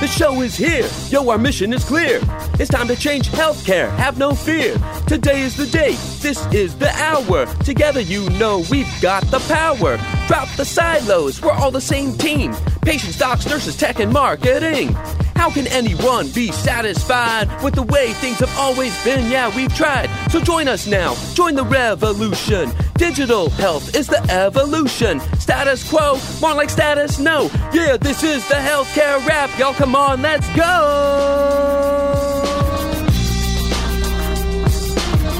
The 0.00 0.06
show 0.06 0.40
is 0.40 0.56
here. 0.56 0.88
Yo, 1.10 1.28
our 1.28 1.36
mission 1.36 1.74
is 1.74 1.84
clear. 1.84 2.20
It's 2.58 2.70
time 2.70 2.88
to 2.88 2.96
change 2.96 3.28
healthcare. 3.28 3.94
Have 3.96 4.16
no 4.16 4.34
fear. 4.34 4.74
Today 5.06 5.42
is 5.42 5.56
the 5.58 5.66
day. 5.66 5.92
This 6.20 6.46
is 6.54 6.74
the 6.76 6.88
hour. 6.92 7.44
Together, 7.64 8.00
you 8.00 8.26
know 8.30 8.64
we've 8.70 8.88
got 9.02 9.22
the 9.24 9.40
power. 9.40 9.98
Drop 10.26 10.48
the 10.56 10.64
silos. 10.64 11.42
We're 11.42 11.52
all 11.52 11.70
the 11.70 11.82
same 11.82 12.14
team. 12.16 12.54
Patients, 12.80 13.18
docs, 13.18 13.44
nurses, 13.46 13.76
tech, 13.76 14.00
and 14.00 14.10
marketing. 14.10 14.94
How 15.36 15.50
can 15.50 15.66
anyone 15.66 16.30
be 16.30 16.50
satisfied 16.50 17.62
with 17.62 17.74
the 17.74 17.82
way 17.82 18.14
things 18.14 18.38
have 18.38 18.56
always 18.56 18.92
been? 19.04 19.30
Yeah, 19.30 19.54
we've 19.54 19.74
tried. 19.74 20.08
So 20.30 20.40
join 20.40 20.66
us 20.66 20.86
now. 20.86 21.14
Join 21.34 21.54
the 21.54 21.64
revolution. 21.64 22.72
Digital 23.00 23.48
health 23.48 23.96
is 23.96 24.06
the 24.08 24.20
evolution. 24.30 25.20
Status 25.38 25.88
quo, 25.88 26.18
more 26.42 26.52
like 26.52 26.68
status 26.68 27.18
no. 27.18 27.50
Yeah, 27.72 27.96
this 27.96 28.22
is 28.22 28.46
the 28.46 28.56
healthcare 28.56 29.26
rap. 29.26 29.48
Y'all 29.58 29.72
come 29.72 29.96
on, 29.96 30.20
let's 30.20 30.46
go. 30.54 30.66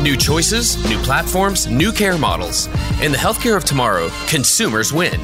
New 0.00 0.16
choices, 0.16 0.82
new 0.88 0.96
platforms, 1.00 1.66
new 1.66 1.92
care 1.92 2.16
models. 2.16 2.66
In 3.02 3.12
the 3.12 3.18
healthcare 3.18 3.58
of 3.58 3.66
tomorrow, 3.66 4.08
consumers 4.26 4.90
win. 4.90 5.20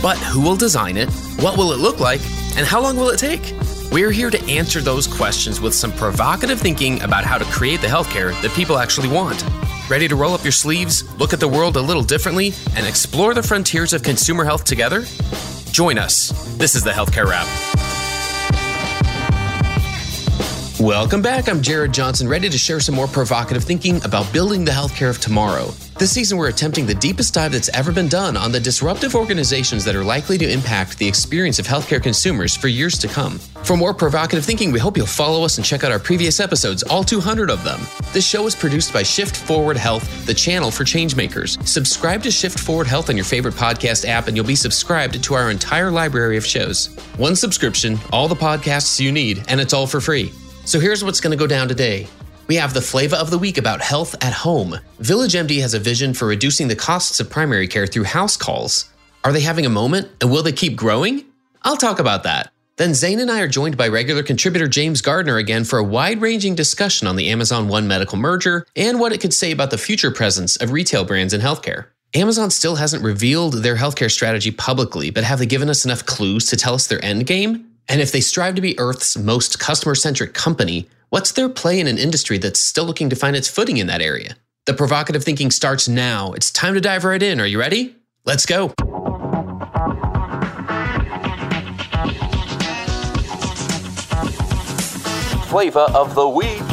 But 0.00 0.18
who 0.18 0.40
will 0.40 0.56
design 0.56 0.96
it? 0.96 1.10
What 1.40 1.58
will 1.58 1.72
it 1.72 1.80
look 1.80 1.98
like? 1.98 2.20
And 2.56 2.64
how 2.64 2.80
long 2.80 2.96
will 2.96 3.10
it 3.10 3.18
take? 3.18 3.56
We're 3.90 4.12
here 4.12 4.30
to 4.30 4.40
answer 4.48 4.80
those 4.80 5.08
questions 5.08 5.60
with 5.60 5.74
some 5.74 5.90
provocative 5.90 6.60
thinking 6.60 7.02
about 7.02 7.24
how 7.24 7.38
to 7.38 7.44
create 7.46 7.80
the 7.80 7.88
healthcare 7.88 8.40
that 8.40 8.52
people 8.52 8.78
actually 8.78 9.08
want. 9.08 9.44
Ready 9.92 10.08
to 10.08 10.16
roll 10.16 10.32
up 10.32 10.42
your 10.42 10.52
sleeves, 10.52 11.04
look 11.18 11.34
at 11.34 11.40
the 11.40 11.46
world 11.46 11.76
a 11.76 11.82
little 11.82 12.02
differently, 12.02 12.54
and 12.76 12.86
explore 12.86 13.34
the 13.34 13.42
frontiers 13.42 13.92
of 13.92 14.02
consumer 14.02 14.42
health 14.42 14.64
together? 14.64 15.04
Join 15.70 15.98
us. 15.98 16.30
This 16.56 16.74
is 16.74 16.82
the 16.82 16.92
Healthcare 16.92 17.26
Rap. 17.26 17.91
Welcome 20.82 21.22
back. 21.22 21.48
I'm 21.48 21.62
Jared 21.62 21.94
Johnson, 21.94 22.26
ready 22.26 22.48
to 22.48 22.58
share 22.58 22.80
some 22.80 22.96
more 22.96 23.06
provocative 23.06 23.62
thinking 23.62 24.04
about 24.04 24.32
building 24.32 24.64
the 24.64 24.72
healthcare 24.72 25.10
of 25.10 25.20
tomorrow. 25.20 25.66
This 25.96 26.10
season, 26.10 26.36
we're 26.36 26.48
attempting 26.48 26.86
the 26.86 26.94
deepest 26.96 27.34
dive 27.34 27.52
that's 27.52 27.68
ever 27.68 27.92
been 27.92 28.08
done 28.08 28.36
on 28.36 28.50
the 28.50 28.58
disruptive 28.58 29.14
organizations 29.14 29.84
that 29.84 29.94
are 29.94 30.02
likely 30.02 30.38
to 30.38 30.50
impact 30.50 30.98
the 30.98 31.06
experience 31.06 31.60
of 31.60 31.68
healthcare 31.68 32.02
consumers 32.02 32.56
for 32.56 32.66
years 32.66 32.98
to 32.98 33.06
come. 33.06 33.38
For 33.62 33.76
more 33.76 33.94
provocative 33.94 34.44
thinking, 34.44 34.72
we 34.72 34.80
hope 34.80 34.96
you'll 34.96 35.06
follow 35.06 35.44
us 35.44 35.56
and 35.56 35.64
check 35.64 35.84
out 35.84 35.92
our 35.92 36.00
previous 36.00 36.40
episodes, 36.40 36.82
all 36.82 37.04
200 37.04 37.48
of 37.48 37.62
them. 37.62 37.78
This 38.12 38.26
show 38.26 38.44
is 38.48 38.56
produced 38.56 38.92
by 38.92 39.04
Shift 39.04 39.36
Forward 39.36 39.76
Health, 39.76 40.26
the 40.26 40.34
channel 40.34 40.72
for 40.72 40.82
changemakers. 40.82 41.64
Subscribe 41.64 42.24
to 42.24 42.30
Shift 42.32 42.58
Forward 42.58 42.88
Health 42.88 43.08
on 43.08 43.16
your 43.16 43.24
favorite 43.24 43.54
podcast 43.54 44.04
app, 44.04 44.26
and 44.26 44.36
you'll 44.36 44.44
be 44.44 44.56
subscribed 44.56 45.22
to 45.22 45.34
our 45.34 45.52
entire 45.52 45.92
library 45.92 46.36
of 46.36 46.44
shows. 46.44 46.86
One 47.18 47.36
subscription, 47.36 48.00
all 48.12 48.26
the 48.26 48.34
podcasts 48.34 48.98
you 48.98 49.12
need, 49.12 49.44
and 49.46 49.60
it's 49.60 49.72
all 49.72 49.86
for 49.86 50.00
free. 50.00 50.32
So 50.64 50.78
here's 50.78 51.02
what's 51.02 51.20
going 51.20 51.36
to 51.36 51.42
go 51.42 51.48
down 51.48 51.66
today. 51.66 52.06
We 52.46 52.56
have 52.56 52.72
the 52.72 52.80
flavor 52.80 53.16
of 53.16 53.30
the 53.30 53.38
week 53.38 53.58
about 53.58 53.80
health 53.80 54.14
at 54.22 54.32
home. 54.32 54.78
Village 55.00 55.32
MD 55.32 55.60
has 55.60 55.74
a 55.74 55.78
vision 55.78 56.14
for 56.14 56.26
reducing 56.26 56.68
the 56.68 56.76
costs 56.76 57.18
of 57.18 57.28
primary 57.28 57.66
care 57.66 57.86
through 57.86 58.04
house 58.04 58.36
calls. 58.36 58.90
Are 59.24 59.32
they 59.32 59.40
having 59.40 59.66
a 59.66 59.70
moment 59.70 60.08
and 60.20 60.30
will 60.30 60.42
they 60.42 60.52
keep 60.52 60.76
growing? 60.76 61.24
I'll 61.62 61.76
talk 61.76 61.98
about 61.98 62.22
that. 62.22 62.52
Then 62.76 62.94
Zane 62.94 63.20
and 63.20 63.30
I 63.30 63.40
are 63.40 63.48
joined 63.48 63.76
by 63.76 63.88
regular 63.88 64.22
contributor 64.22 64.68
James 64.68 65.02
Gardner 65.02 65.36
again 65.36 65.64
for 65.64 65.78
a 65.78 65.84
wide 65.84 66.20
ranging 66.20 66.54
discussion 66.54 67.06
on 67.06 67.16
the 67.16 67.28
Amazon 67.28 67.68
One 67.68 67.88
Medical 67.88 68.18
merger 68.18 68.66
and 68.76 69.00
what 69.00 69.12
it 69.12 69.20
could 69.20 69.34
say 69.34 69.50
about 69.50 69.70
the 69.70 69.78
future 69.78 70.10
presence 70.10 70.56
of 70.56 70.70
retail 70.70 71.04
brands 71.04 71.34
in 71.34 71.40
healthcare. 71.40 71.86
Amazon 72.14 72.50
still 72.50 72.76
hasn't 72.76 73.02
revealed 73.02 73.54
their 73.54 73.76
healthcare 73.76 74.10
strategy 74.10 74.50
publicly, 74.50 75.10
but 75.10 75.24
have 75.24 75.38
they 75.38 75.46
given 75.46 75.68
us 75.68 75.84
enough 75.84 76.06
clues 76.06 76.46
to 76.46 76.56
tell 76.56 76.74
us 76.74 76.86
their 76.86 77.04
end 77.04 77.26
game? 77.26 77.71
And 77.88 78.00
if 78.00 78.12
they 78.12 78.20
strive 78.20 78.54
to 78.54 78.62
be 78.62 78.78
Earth's 78.78 79.16
most 79.16 79.58
customer 79.58 79.94
centric 79.94 80.34
company, 80.34 80.88
what's 81.10 81.32
their 81.32 81.48
play 81.48 81.80
in 81.80 81.86
an 81.86 81.98
industry 81.98 82.38
that's 82.38 82.60
still 82.60 82.84
looking 82.84 83.10
to 83.10 83.16
find 83.16 83.36
its 83.36 83.48
footing 83.48 83.76
in 83.76 83.86
that 83.88 84.00
area? 84.00 84.36
The 84.66 84.74
provocative 84.74 85.24
thinking 85.24 85.50
starts 85.50 85.88
now. 85.88 86.32
It's 86.32 86.50
time 86.50 86.74
to 86.74 86.80
dive 86.80 87.04
right 87.04 87.22
in. 87.22 87.40
Are 87.40 87.46
you 87.46 87.58
ready? 87.58 87.96
Let's 88.24 88.46
go. 88.46 88.68
Flavor 95.48 95.80
of 95.80 96.14
the 96.14 96.28
week. 96.28 96.71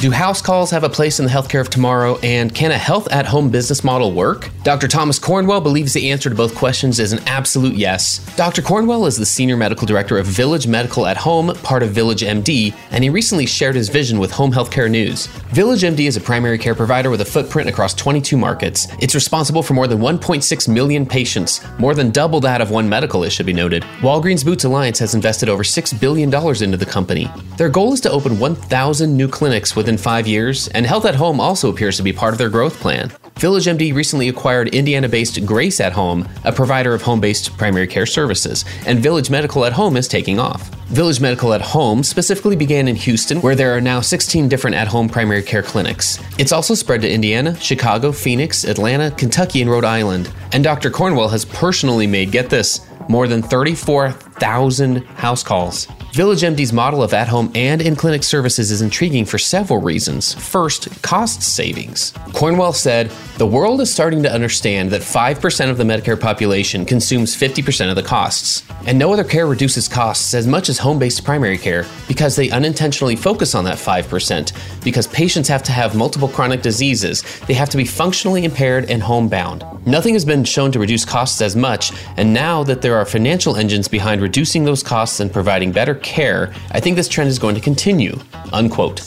Do 0.00 0.10
house 0.10 0.40
calls 0.40 0.70
have 0.70 0.82
a 0.82 0.88
place 0.88 1.18
in 1.18 1.26
the 1.26 1.30
healthcare 1.30 1.60
of 1.60 1.68
tomorrow? 1.68 2.16
And 2.22 2.54
can 2.54 2.70
a 2.70 2.78
health 2.78 3.06
at 3.12 3.26
home 3.26 3.50
business 3.50 3.84
model 3.84 4.12
work? 4.12 4.48
Dr. 4.62 4.88
Thomas 4.88 5.18
Cornwell 5.18 5.60
believes 5.60 5.92
the 5.92 6.10
answer 6.10 6.30
to 6.30 6.34
both 6.34 6.54
questions 6.54 6.98
is 6.98 7.12
an 7.12 7.18
absolute 7.26 7.74
yes. 7.74 8.18
Dr. 8.34 8.62
Cornwell 8.62 9.04
is 9.04 9.18
the 9.18 9.26
Senior 9.26 9.58
Medical 9.58 9.86
Director 9.86 10.16
of 10.16 10.24
Village 10.24 10.66
Medical 10.66 11.06
at 11.06 11.18
Home, 11.18 11.54
part 11.56 11.82
of 11.82 11.90
Village 11.90 12.22
MD, 12.22 12.74
and 12.92 13.04
he 13.04 13.10
recently 13.10 13.44
shared 13.44 13.74
his 13.74 13.90
vision 13.90 14.18
with 14.18 14.30
Home 14.30 14.50
Healthcare 14.50 14.90
News. 14.90 15.26
Village 15.52 15.82
MD 15.82 16.06
is 16.06 16.16
a 16.16 16.20
primary 16.22 16.56
care 16.56 16.74
provider 16.74 17.10
with 17.10 17.20
a 17.20 17.24
footprint 17.26 17.68
across 17.68 17.92
22 17.92 18.38
markets. 18.38 18.88
It's 19.00 19.14
responsible 19.14 19.62
for 19.62 19.74
more 19.74 19.86
than 19.86 19.98
1.6 19.98 20.66
million 20.72 21.04
patients, 21.04 21.60
more 21.78 21.94
than 21.94 22.10
double 22.10 22.40
that 22.40 22.62
of 22.62 22.70
One 22.70 22.88
Medical, 22.88 23.22
it 23.24 23.30
should 23.30 23.44
be 23.44 23.52
noted. 23.52 23.82
Walgreens 24.00 24.46
Boots 24.46 24.64
Alliance 24.64 24.98
has 24.98 25.14
invested 25.14 25.50
over 25.50 25.62
$6 25.62 26.00
billion 26.00 26.34
into 26.62 26.76
the 26.78 26.86
company. 26.86 27.30
Their 27.58 27.68
goal 27.68 27.92
is 27.92 28.00
to 28.00 28.10
open 28.10 28.38
1,000 28.38 29.14
new 29.14 29.28
clinics 29.28 29.76
within 29.76 29.89
five 29.96 30.26
years, 30.26 30.68
and 30.68 30.86
Health 30.86 31.04
at 31.04 31.14
Home 31.14 31.40
also 31.40 31.70
appears 31.70 31.96
to 31.96 32.02
be 32.02 32.12
part 32.12 32.34
of 32.34 32.38
their 32.38 32.50
growth 32.50 32.78
plan. 32.80 33.10
Village 33.36 33.64
MD 33.64 33.94
recently 33.94 34.28
acquired 34.28 34.68
Indiana 34.68 35.08
based 35.08 35.44
Grace 35.46 35.80
at 35.80 35.92
Home, 35.94 36.28
a 36.44 36.52
provider 36.52 36.92
of 36.92 37.00
home 37.00 37.20
based 37.20 37.56
primary 37.56 37.86
care 37.86 38.04
services, 38.04 38.64
and 38.86 38.98
Village 39.00 39.30
Medical 39.30 39.64
at 39.64 39.72
Home 39.72 39.96
is 39.96 40.06
taking 40.06 40.38
off. 40.38 40.68
Village 40.88 41.20
Medical 41.20 41.54
at 41.54 41.62
Home 41.62 42.02
specifically 42.02 42.56
began 42.56 42.88
in 42.88 42.96
Houston, 42.96 43.40
where 43.40 43.54
there 43.54 43.74
are 43.76 43.80
now 43.80 44.00
16 44.00 44.48
different 44.48 44.76
at 44.76 44.88
home 44.88 45.08
primary 45.08 45.42
care 45.42 45.62
clinics. 45.62 46.18
It's 46.38 46.52
also 46.52 46.74
spread 46.74 47.00
to 47.02 47.10
Indiana, 47.10 47.54
Chicago, 47.60 48.12
Phoenix, 48.12 48.64
Atlanta, 48.64 49.10
Kentucky, 49.12 49.62
and 49.62 49.70
Rhode 49.70 49.84
Island. 49.84 50.30
And 50.52 50.62
Dr. 50.62 50.90
Cornwell 50.90 51.28
has 51.28 51.44
personally 51.44 52.06
made, 52.06 52.32
get 52.32 52.50
this, 52.50 52.86
more 53.08 53.26
than 53.26 53.42
34,000 53.42 55.04
house 55.16 55.42
calls. 55.42 55.88
Village 56.12 56.40
MD's 56.40 56.72
model 56.72 57.04
of 57.04 57.14
at 57.14 57.28
home 57.28 57.52
and 57.54 57.80
in 57.80 57.94
clinic 57.94 58.24
services 58.24 58.72
is 58.72 58.82
intriguing 58.82 59.24
for 59.24 59.38
several 59.38 59.80
reasons. 59.80 60.34
First, 60.34 61.02
cost 61.02 61.40
savings. 61.40 62.12
Cornwell 62.32 62.72
said, 62.72 63.10
The 63.38 63.46
world 63.46 63.80
is 63.80 63.92
starting 63.92 64.20
to 64.24 64.32
understand 64.32 64.90
that 64.90 65.02
5% 65.02 65.70
of 65.70 65.78
the 65.78 65.84
Medicare 65.84 66.20
population 66.20 66.84
consumes 66.84 67.36
50% 67.36 67.90
of 67.90 67.94
the 67.94 68.02
costs. 68.02 68.64
And 68.86 68.98
no 68.98 69.12
other 69.12 69.22
care 69.22 69.46
reduces 69.46 69.86
costs 69.86 70.34
as 70.34 70.48
much 70.48 70.68
as 70.68 70.78
home 70.78 70.98
based 70.98 71.24
primary 71.24 71.58
care 71.58 71.86
because 72.08 72.34
they 72.34 72.50
unintentionally 72.50 73.14
focus 73.14 73.54
on 73.54 73.62
that 73.64 73.78
5%. 73.78 74.82
Because 74.82 75.06
patients 75.06 75.48
have 75.48 75.62
to 75.62 75.72
have 75.72 75.94
multiple 75.94 76.28
chronic 76.28 76.60
diseases, 76.60 77.22
they 77.46 77.54
have 77.54 77.70
to 77.70 77.76
be 77.76 77.84
functionally 77.84 78.44
impaired 78.44 78.90
and 78.90 79.00
homebound. 79.00 79.64
Nothing 79.86 80.14
has 80.14 80.24
been 80.24 80.44
shown 80.44 80.72
to 80.72 80.78
reduce 80.78 81.06
costs 81.06 81.40
as 81.40 81.56
much, 81.56 81.92
and 82.18 82.34
now 82.34 82.62
that 82.64 82.82
there 82.82 82.96
are 82.96 83.06
financial 83.06 83.56
engines 83.56 83.88
behind 83.88 84.20
reducing 84.20 84.64
those 84.64 84.82
costs 84.82 85.20
and 85.20 85.32
providing 85.32 85.72
better 85.72 85.94
care, 86.02 86.52
I 86.72 86.80
think 86.80 86.96
this 86.96 87.08
trend 87.08 87.28
is 87.28 87.38
going 87.38 87.54
to 87.54 87.60
continue. 87.60 88.18
Unquote. 88.52 89.00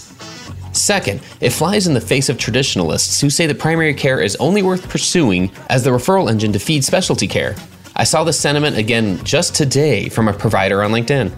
Second, 0.73 1.21
it 1.39 1.51
flies 1.51 1.85
in 1.85 1.93
the 1.93 2.01
face 2.01 2.29
of 2.29 2.37
traditionalists 2.37 3.21
who 3.21 3.29
say 3.29 3.45
that 3.45 3.59
primary 3.59 3.93
care 3.93 4.19
is 4.19 4.35
only 4.37 4.63
worth 4.63 4.89
pursuing 4.89 5.51
as 5.69 5.83
the 5.83 5.91
referral 5.91 6.29
engine 6.29 6.51
to 6.53 6.59
feed 6.59 6.83
specialty 6.83 7.27
care. 7.27 7.55
I 7.95 8.05
saw 8.05 8.23
this 8.23 8.39
sentiment 8.39 8.77
again 8.77 9.23
just 9.23 9.53
today 9.53 10.09
from 10.09 10.27
a 10.27 10.33
provider 10.33 10.81
on 10.81 10.91
LinkedIn. 10.91 11.31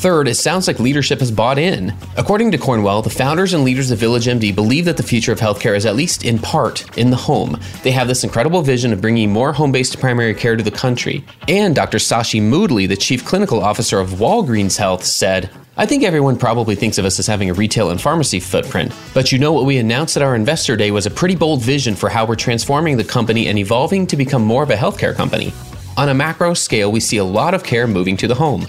Third, 0.00 0.28
it 0.28 0.36
sounds 0.36 0.66
like 0.66 0.80
leadership 0.80 1.20
has 1.20 1.30
bought 1.30 1.58
in. 1.58 1.94
According 2.16 2.52
to 2.52 2.58
Cornwell, 2.58 3.02
the 3.02 3.10
founders 3.10 3.52
and 3.52 3.64
leaders 3.64 3.90
of 3.90 3.98
Village 3.98 4.24
MD 4.24 4.54
believe 4.54 4.86
that 4.86 4.96
the 4.96 5.02
future 5.02 5.30
of 5.30 5.38
healthcare 5.38 5.76
is 5.76 5.84
at 5.84 5.94
least 5.94 6.24
in 6.24 6.38
part 6.38 6.96
in 6.96 7.10
the 7.10 7.18
home. 7.18 7.60
They 7.82 7.90
have 7.90 8.08
this 8.08 8.24
incredible 8.24 8.62
vision 8.62 8.94
of 8.94 9.02
bringing 9.02 9.30
more 9.30 9.52
home 9.52 9.72
based 9.72 10.00
primary 10.00 10.34
care 10.34 10.56
to 10.56 10.62
the 10.62 10.70
country. 10.70 11.22
And 11.48 11.74
Dr. 11.74 11.98
Sashi 11.98 12.40
Moodley, 12.40 12.88
the 12.88 12.96
chief 12.96 13.26
clinical 13.26 13.62
officer 13.62 14.00
of 14.00 14.12
Walgreens 14.12 14.78
Health, 14.78 15.04
said, 15.04 15.50
I 15.76 15.84
think 15.84 16.02
everyone 16.02 16.38
probably 16.38 16.76
thinks 16.76 16.96
of 16.96 17.04
us 17.04 17.18
as 17.18 17.26
having 17.26 17.50
a 17.50 17.54
retail 17.54 17.90
and 17.90 18.00
pharmacy 18.00 18.40
footprint, 18.40 18.94
but 19.12 19.32
you 19.32 19.38
know 19.38 19.52
what 19.52 19.66
we 19.66 19.76
announced 19.76 20.16
at 20.16 20.22
our 20.22 20.34
investor 20.34 20.78
day 20.78 20.92
was 20.92 21.04
a 21.04 21.10
pretty 21.10 21.36
bold 21.36 21.60
vision 21.60 21.94
for 21.94 22.08
how 22.08 22.24
we're 22.24 22.36
transforming 22.36 22.96
the 22.96 23.04
company 23.04 23.48
and 23.48 23.58
evolving 23.58 24.06
to 24.06 24.16
become 24.16 24.42
more 24.42 24.62
of 24.62 24.70
a 24.70 24.76
healthcare 24.76 25.14
company. 25.14 25.52
On 26.00 26.08
a 26.08 26.14
macro 26.14 26.54
scale, 26.54 26.90
we 26.90 26.98
see 26.98 27.18
a 27.18 27.24
lot 27.24 27.52
of 27.52 27.62
care 27.62 27.86
moving 27.86 28.16
to 28.16 28.26
the 28.26 28.34
home. 28.34 28.66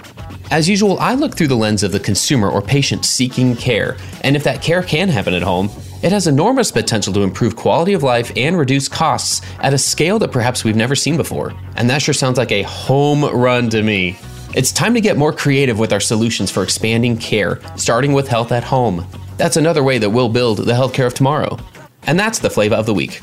As 0.51 0.68
usual, 0.68 1.00
I 1.00 1.13
look 1.13 1.33
through 1.33 1.48
the 1.48 1.56
lens 1.56 1.81
of 1.81 1.94
the 1.94 2.00
consumer 2.01 2.50
or 2.50 2.62
patient 2.62 3.06
seeking 3.06 3.56
care, 3.56 3.95
and 4.25 4.36
if 4.36 4.44
that 4.44 4.62
care 4.62 4.83
can 4.83 5.07
happen 5.07 5.33
at 5.33 5.42
home, 5.42 5.69
it 6.04 6.12
has 6.12 6.28
enormous 6.28 6.74
potential 6.74 7.13
to 7.13 7.22
improve 7.22 7.56
quality 7.56 7.94
of 7.94 8.04
life 8.04 8.33
and 8.36 8.57
reduce 8.57 8.89
costs 8.89 9.39
at 9.62 9.74
a 9.74 9.78
scale 9.78 10.19
that 10.19 10.33
perhaps 10.33 10.66
we've 10.66 10.75
never 10.75 10.94
seen 10.94 11.16
before. 11.16 11.54
And 11.78 11.89
that 11.89 12.01
sure 12.01 12.13
sounds 12.13 12.38
like 12.38 12.51
a 12.51 12.63
home 12.63 13.24
run 13.24 13.69
to 13.69 13.81
me. 13.81 14.19
It's 14.54 14.74
time 14.74 14.94
to 14.94 15.00
get 15.00 15.16
more 15.16 15.31
creative 15.31 15.80
with 15.80 15.94
our 15.94 16.01
solutions 16.01 16.51
for 16.51 16.63
expanding 16.63 17.16
care, 17.16 17.62
starting 17.77 18.12
with 18.12 18.27
health 18.27 18.51
at 18.51 18.66
home. 18.66 19.07
That's 19.38 19.56
another 19.56 19.86
way 19.86 20.00
that 20.00 20.10
we'll 20.10 20.27
build 20.27 20.57
the 20.57 20.74
healthcare 20.74 21.07
of 21.07 21.13
tomorrow. 21.13 21.57
And 22.04 22.19
that's 22.19 22.39
the 22.39 22.50
flavor 22.50 22.75
of 22.75 22.88
the 22.88 22.94
week. 22.94 23.22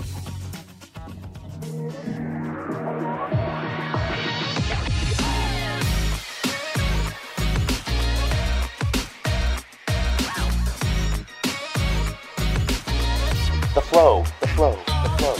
Flow, 13.99 14.25
the 14.41 14.47
flow, 14.47 14.79
the 14.87 15.09
flow. 15.19 15.37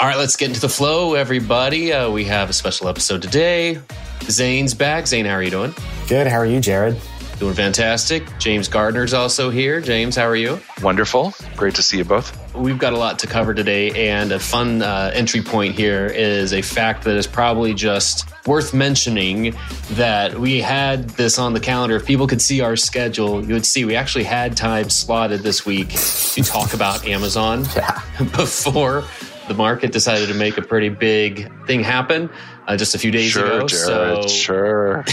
All 0.00 0.06
right, 0.06 0.16
let's 0.16 0.34
get 0.34 0.48
into 0.48 0.60
the 0.60 0.70
flow, 0.70 1.12
everybody. 1.12 1.92
Uh, 1.92 2.10
we 2.10 2.24
have 2.24 2.48
a 2.48 2.52
special 2.54 2.88
episode 2.88 3.20
today. 3.20 3.78
Zane's 4.22 4.72
back. 4.72 5.06
Zane, 5.06 5.26
how 5.26 5.34
are 5.34 5.42
you 5.42 5.50
doing? 5.50 5.74
Good. 6.08 6.26
How 6.26 6.38
are 6.38 6.46
you, 6.46 6.60
Jared? 6.60 6.98
Doing 7.38 7.52
fantastic. 7.52 8.26
James 8.38 8.68
Gardner's 8.68 9.12
also 9.12 9.50
here. 9.50 9.82
James, 9.82 10.16
how 10.16 10.24
are 10.24 10.36
you? 10.36 10.58
Wonderful. 10.82 11.34
Great 11.56 11.74
to 11.74 11.82
see 11.82 11.98
you 11.98 12.04
both. 12.04 12.54
We've 12.54 12.78
got 12.78 12.94
a 12.94 12.96
lot 12.96 13.18
to 13.18 13.26
cover 13.26 13.52
today, 13.52 14.08
and 14.08 14.32
a 14.32 14.38
fun 14.38 14.80
uh, 14.80 15.10
entry 15.12 15.42
point 15.42 15.74
here 15.74 16.06
is 16.06 16.54
a 16.54 16.62
fact 16.62 17.04
that 17.04 17.16
is 17.16 17.26
probably 17.26 17.74
just 17.74 18.26
worth 18.46 18.72
mentioning 18.72 19.54
that 19.92 20.38
we 20.38 20.60
had 20.60 21.10
this 21.10 21.38
on 21.38 21.52
the 21.52 21.60
calendar. 21.60 21.96
If 21.96 22.06
people 22.06 22.26
could 22.26 22.40
see 22.40 22.60
our 22.60 22.76
schedule, 22.76 23.44
you 23.44 23.54
would 23.54 23.66
see 23.66 23.84
we 23.84 23.96
actually 23.96 24.24
had 24.24 24.56
time 24.56 24.90
slotted 24.90 25.40
this 25.40 25.66
week 25.66 25.90
to 25.90 26.42
talk 26.42 26.74
about 26.74 27.06
Amazon 27.06 27.64
Yeah. 27.76 28.02
before 28.36 29.04
the 29.48 29.54
market 29.54 29.92
decided 29.92 30.28
to 30.28 30.34
make 30.34 30.58
a 30.58 30.62
pretty 30.62 30.88
big 30.88 31.50
thing 31.66 31.82
happen 31.82 32.30
uh, 32.70 32.76
just 32.76 32.94
a 32.94 32.98
few 32.98 33.10
days 33.10 33.32
sure, 33.32 33.44
ago. 33.44 33.66
Jared, 33.66 34.22
so 34.22 34.28
sure. 34.28 35.04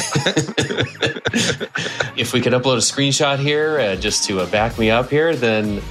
if 2.15 2.33
we 2.33 2.39
could 2.41 2.53
upload 2.53 2.75
a 2.75 2.85
screenshot 2.85 3.39
here 3.39 3.79
uh, 3.79 3.95
just 3.95 4.25
to 4.25 4.39
uh, 4.41 4.45
back 4.51 4.77
me 4.77 4.91
up 4.91 5.09
here, 5.09 5.35
then. 5.35 5.81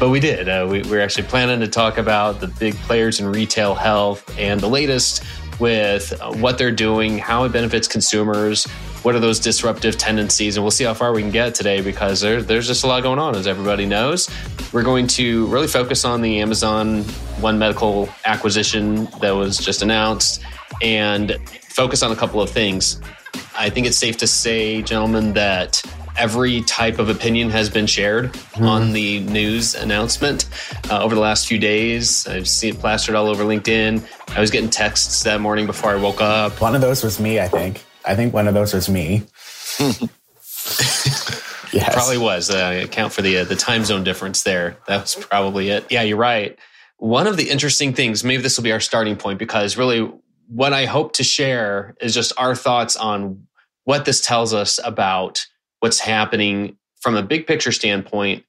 but 0.00 0.08
we 0.08 0.18
did. 0.18 0.48
Uh, 0.48 0.66
we, 0.68 0.82
we're 0.82 1.00
actually 1.00 1.28
planning 1.28 1.60
to 1.60 1.68
talk 1.68 1.96
about 1.96 2.40
the 2.40 2.48
big 2.48 2.74
players 2.76 3.20
in 3.20 3.28
retail 3.30 3.74
health 3.74 4.36
and 4.36 4.58
the 4.58 4.68
latest 4.68 5.22
with 5.58 6.12
what 6.36 6.58
they're 6.58 6.70
doing, 6.70 7.18
how 7.18 7.44
it 7.44 7.50
benefits 7.50 7.88
consumers, 7.88 8.66
what 9.02 9.14
are 9.14 9.20
those 9.20 9.38
disruptive 9.38 9.96
tendencies, 9.96 10.56
and 10.56 10.64
we'll 10.64 10.70
see 10.70 10.84
how 10.84 10.94
far 10.94 11.12
we 11.12 11.22
can 11.22 11.30
get 11.30 11.54
today 11.54 11.80
because 11.80 12.20
there, 12.20 12.42
there's 12.42 12.66
just 12.66 12.84
a 12.84 12.86
lot 12.86 13.02
going 13.02 13.18
on, 13.18 13.34
as 13.34 13.46
everybody 13.46 13.86
knows. 13.86 14.28
We're 14.72 14.82
going 14.82 15.06
to 15.08 15.46
really 15.46 15.68
focus 15.68 16.04
on 16.04 16.20
the 16.20 16.40
Amazon 16.40 17.02
One 17.40 17.58
Medical 17.58 18.08
acquisition 18.24 19.06
that 19.20 19.32
was 19.32 19.58
just 19.58 19.82
announced 19.82 20.42
and 20.82 21.36
focus 21.68 22.02
on 22.02 22.12
a 22.12 22.16
couple 22.16 22.40
of 22.40 22.50
things. 22.50 23.00
I 23.56 23.70
think 23.70 23.86
it's 23.86 23.96
safe 23.96 24.16
to 24.18 24.26
say, 24.26 24.82
gentlemen, 24.82 25.32
that 25.34 25.82
every 26.18 26.62
type 26.62 26.98
of 26.98 27.08
opinion 27.08 27.48
has 27.50 27.70
been 27.70 27.86
shared 27.86 28.36
on 28.56 28.92
the 28.92 29.20
news 29.20 29.74
announcement 29.74 30.48
uh, 30.90 31.02
over 31.02 31.14
the 31.14 31.20
last 31.20 31.46
few 31.46 31.58
days. 31.58 32.26
I've 32.26 32.48
seen 32.48 32.74
it 32.74 32.80
plastered 32.80 33.14
all 33.14 33.28
over 33.28 33.44
LinkedIn. 33.44 34.04
I 34.36 34.40
was 34.40 34.50
getting 34.50 34.68
texts 34.68 35.22
that 35.22 35.40
morning 35.40 35.66
before 35.66 35.92
I 35.92 35.96
woke 35.96 36.20
up. 36.20 36.60
One 36.60 36.74
of 36.74 36.80
those 36.80 37.04
was 37.04 37.20
me, 37.20 37.38
I 37.40 37.48
think. 37.48 37.84
I 38.04 38.16
think 38.16 38.34
one 38.34 38.48
of 38.48 38.54
those 38.54 38.74
was 38.74 38.88
me. 38.88 39.22
yes. 41.72 41.94
Probably 41.94 42.18
was. 42.18 42.50
Uh, 42.50 42.82
account 42.84 43.12
for 43.12 43.22
the 43.22 43.38
uh, 43.38 43.44
the 43.44 43.56
time 43.56 43.84
zone 43.84 44.02
difference 44.02 44.42
there. 44.42 44.76
That 44.88 45.02
was 45.02 45.14
probably 45.14 45.70
it. 45.70 45.86
Yeah, 45.90 46.02
you're 46.02 46.16
right. 46.16 46.58
One 46.96 47.28
of 47.28 47.36
the 47.36 47.48
interesting 47.48 47.94
things, 47.94 48.24
maybe 48.24 48.42
this 48.42 48.56
will 48.56 48.64
be 48.64 48.72
our 48.72 48.80
starting 48.80 49.16
point, 49.16 49.38
because 49.38 49.76
really 49.76 50.10
what 50.48 50.72
I 50.72 50.86
hope 50.86 51.12
to 51.14 51.22
share 51.22 51.94
is 52.00 52.12
just 52.12 52.32
our 52.36 52.56
thoughts 52.56 52.96
on 52.96 53.46
what 53.84 54.04
this 54.04 54.20
tells 54.20 54.52
us 54.52 54.80
about 54.82 55.46
what's 55.80 56.00
happening 56.00 56.76
from 57.00 57.16
a 57.16 57.22
big 57.22 57.46
picture 57.46 57.72
standpoint. 57.72 58.44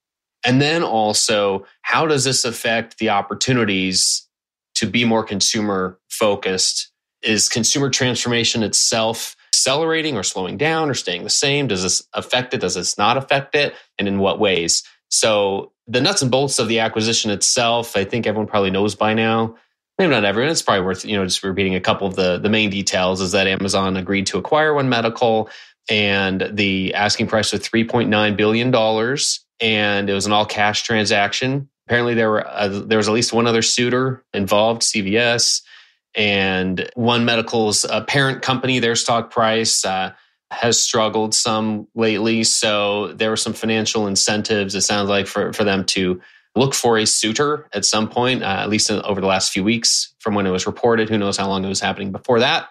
And 0.46 0.62
then 0.62 0.84
also, 0.84 1.66
how 1.82 2.06
does 2.06 2.24
this 2.24 2.46
affect 2.46 2.98
the 2.98 3.10
opportunities 3.10 4.28
to 4.76 4.88
be 4.88 5.06
more 5.06 5.24
consumer 5.24 6.00
focused? 6.10 6.92
Is 7.22 7.50
consumer 7.50 7.90
transformation 7.90 8.64
itself 8.64 9.36
accelerating 9.50 10.16
or 10.16 10.24
slowing 10.24 10.58
down 10.58 10.90
or 10.90 10.94
staying 10.94 11.24
the 11.24 11.30
same? 11.30 11.68
Does 11.68 11.84
this 11.84 12.08
affect 12.14 12.54
it? 12.54 12.62
Does 12.62 12.76
this 12.76 12.98
not 12.98 13.18
affect 13.18 13.56
it? 13.56 13.74
And 13.98 14.08
in 14.08 14.20
what 14.20 14.40
ways? 14.40 14.84
So, 15.10 15.74
the 15.88 16.00
nuts 16.02 16.22
and 16.22 16.32
bolts 16.32 16.60
of 16.60 16.68
the 16.68 16.80
acquisition 16.80 17.32
itself, 17.32 17.98
I 17.98 18.06
think 18.06 18.28
everyone 18.28 18.48
probably 18.48 18.70
knows 18.70 18.96
by 18.96 19.16
now. 19.16 19.56
Maybe 19.98 20.12
not 20.12 20.24
everyone. 20.24 20.52
It's 20.52 20.62
probably 20.62 20.86
worth 20.86 21.04
you 21.04 21.18
know 21.18 21.26
just 21.26 21.44
repeating 21.44 21.76
a 21.76 21.82
couple 21.82 22.08
of 22.08 22.16
the 22.16 22.38
the 22.38 22.50
main 22.50 22.70
details. 22.70 23.20
Is 23.20 23.34
that 23.34 23.48
Amazon 23.48 23.98
agreed 23.98 24.28
to 24.28 24.38
acquire 24.38 24.74
One 24.74 24.88
Medical, 24.88 25.50
and 25.90 26.50
the 26.52 26.94
asking 26.94 27.28
price 27.28 27.52
was 27.52 27.62
three 27.62 27.84
point 27.84 28.10
nine 28.10 28.36
billion 28.36 28.72
dollars, 28.72 29.46
and 29.60 30.10
it 30.10 30.14
was 30.14 30.26
an 30.26 30.32
all 30.32 30.46
cash 30.46 30.84
transaction. 30.84 31.70
Apparently, 31.88 32.14
there 32.14 32.30
were 32.30 32.48
uh, 32.48 32.68
there 32.68 32.98
was 32.98 33.08
at 33.08 33.14
least 33.14 33.34
one 33.34 33.48
other 33.48 33.62
suitor 33.62 34.24
involved, 34.34 34.82
CVS, 34.82 35.62
and 36.16 36.90
One 36.96 37.26
Medical's 37.26 37.86
uh, 37.86 38.04
parent 38.04 38.42
company. 38.42 38.80
Their 38.80 38.96
stock 38.96 39.32
price 39.32 39.84
uh, 39.86 40.14
has 40.52 40.82
struggled 40.82 41.34
some 41.34 41.88
lately, 41.96 42.44
so 42.44 43.14
there 43.14 43.30
were 43.30 43.38
some 43.38 43.54
financial 43.54 44.08
incentives. 44.08 44.76
It 44.76 44.82
sounds 44.82 45.10
like 45.10 45.28
for 45.28 45.54
for 45.54 45.64
them 45.64 45.86
to 45.86 46.22
look 46.56 46.74
for 46.74 46.98
a 46.98 47.06
suitor 47.06 47.68
at 47.74 47.86
some 47.86 48.10
point, 48.10 48.44
uh, 48.44 48.58
at 48.60 48.70
least 48.70 48.92
over 48.92 49.22
the 49.22 49.28
last 49.28 49.52
few 49.52 49.64
weeks 49.64 50.14
from 50.20 50.36
when 50.36 50.46
it 50.46 50.52
was 50.52 50.68
reported. 50.68 51.10
Who 51.10 51.18
knows 51.18 51.38
how 51.38 51.48
long 51.48 51.64
it 51.64 51.70
was 51.70 51.80
happening 51.80 52.12
before 52.12 52.40
that? 52.40 52.70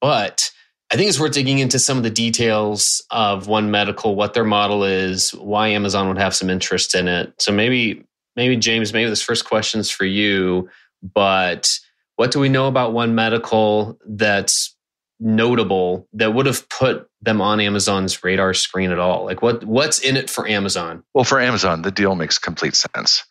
But 0.00 0.50
I 0.92 0.96
think 0.96 1.08
it's 1.08 1.20
worth 1.20 1.32
digging 1.32 1.60
into 1.60 1.78
some 1.78 1.96
of 1.96 2.02
the 2.02 2.10
details 2.10 3.04
of 3.10 3.46
One 3.46 3.70
Medical, 3.70 4.16
what 4.16 4.34
their 4.34 4.44
model 4.44 4.82
is, 4.82 5.30
why 5.30 5.68
Amazon 5.68 6.08
would 6.08 6.18
have 6.18 6.34
some 6.34 6.50
interest 6.50 6.96
in 6.96 7.06
it. 7.06 7.32
So 7.38 7.52
maybe, 7.52 8.04
maybe 8.34 8.56
James, 8.56 8.92
maybe 8.92 9.08
this 9.08 9.22
first 9.22 9.44
question's 9.44 9.88
for 9.88 10.04
you. 10.04 10.68
But 11.02 11.70
what 12.16 12.32
do 12.32 12.40
we 12.40 12.48
know 12.48 12.66
about 12.66 12.92
One 12.92 13.14
Medical 13.14 13.98
that's 14.04 14.76
notable 15.20 16.08
that 16.14 16.34
would 16.34 16.46
have 16.46 16.68
put 16.68 17.08
them 17.22 17.40
on 17.40 17.60
Amazon's 17.60 18.22
radar 18.24 18.52
screen 18.52 18.90
at 18.90 18.98
all? 18.98 19.24
Like 19.24 19.42
what 19.42 19.64
what's 19.64 20.00
in 20.00 20.16
it 20.16 20.28
for 20.28 20.46
Amazon? 20.46 21.04
Well, 21.14 21.24
for 21.24 21.40
Amazon, 21.40 21.82
the 21.82 21.90
deal 21.90 22.14
makes 22.16 22.38
complete 22.38 22.74
sense, 22.74 23.24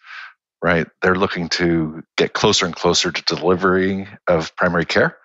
right? 0.63 0.87
They're 1.01 1.15
looking 1.15 1.49
to 1.49 2.03
get 2.15 2.33
closer 2.33 2.65
and 2.65 2.75
closer 2.75 3.11
to 3.11 3.35
delivery 3.35 4.07
of 4.27 4.55
primary 4.55 4.85
care. 4.85 5.17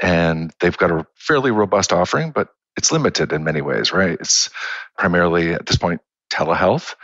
And 0.00 0.52
they've 0.60 0.76
got 0.76 0.90
a 0.90 1.06
fairly 1.14 1.50
robust 1.50 1.92
offering, 1.92 2.30
but 2.30 2.48
it's 2.76 2.92
limited 2.92 3.32
in 3.32 3.44
many 3.44 3.62
ways, 3.62 3.92
right? 3.92 4.18
It's 4.20 4.50
primarily 4.98 5.54
at 5.54 5.66
this 5.66 5.76
point 5.76 6.00
telehealth, 6.32 6.94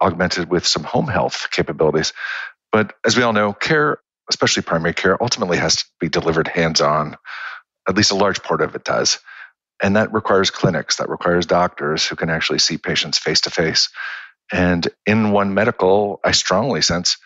augmented 0.00 0.48
with 0.50 0.66
some 0.66 0.84
home 0.84 1.08
health 1.08 1.48
capabilities. 1.50 2.12
But 2.70 2.94
as 3.04 3.16
we 3.16 3.22
all 3.22 3.32
know, 3.32 3.52
care, 3.52 3.98
especially 4.30 4.62
primary 4.62 4.94
care, 4.94 5.20
ultimately 5.20 5.58
has 5.58 5.76
to 5.76 5.84
be 6.00 6.08
delivered 6.08 6.48
hands 6.48 6.80
on. 6.80 7.16
At 7.88 7.96
least 7.96 8.10
a 8.10 8.16
large 8.16 8.42
part 8.42 8.60
of 8.60 8.74
it 8.74 8.84
does. 8.84 9.18
And 9.82 9.96
that 9.96 10.12
requires 10.12 10.50
clinics, 10.50 10.96
that 10.96 11.08
requires 11.08 11.46
doctors 11.46 12.06
who 12.06 12.16
can 12.16 12.30
actually 12.30 12.58
see 12.60 12.78
patients 12.78 13.18
face 13.18 13.42
to 13.42 13.50
face. 13.50 13.90
And 14.52 14.86
in 15.06 15.32
One 15.32 15.54
Medical, 15.54 16.20
I 16.24 16.32
strongly 16.32 16.82
sense 16.82 17.18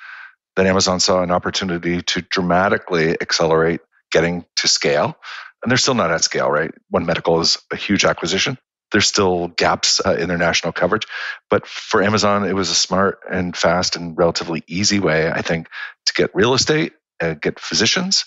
that 0.56 0.66
Amazon 0.66 1.00
saw 1.00 1.22
an 1.22 1.30
opportunity 1.30 2.02
to 2.02 2.22
dramatically 2.22 3.16
accelerate 3.20 3.80
getting 4.10 4.44
to 4.56 4.68
scale. 4.68 5.16
And 5.62 5.70
they're 5.70 5.78
still 5.78 5.94
not 5.94 6.10
at 6.10 6.24
scale, 6.24 6.50
right? 6.50 6.72
One 6.88 7.06
Medical 7.06 7.40
is 7.40 7.58
a 7.70 7.76
huge 7.76 8.04
acquisition. 8.04 8.58
There's 8.92 9.06
still 9.06 9.48
gaps 9.48 10.00
uh, 10.04 10.16
in 10.18 10.28
their 10.28 10.38
national 10.38 10.72
coverage. 10.72 11.06
But 11.48 11.66
for 11.66 12.02
Amazon, 12.02 12.44
it 12.44 12.54
was 12.54 12.70
a 12.70 12.74
smart 12.74 13.20
and 13.30 13.56
fast 13.56 13.96
and 13.96 14.16
relatively 14.16 14.64
easy 14.66 14.98
way, 14.98 15.30
I 15.30 15.42
think, 15.42 15.68
to 16.06 16.12
get 16.14 16.34
real 16.34 16.54
estate, 16.54 16.94
uh, 17.20 17.34
get 17.34 17.60
physicians, 17.60 18.24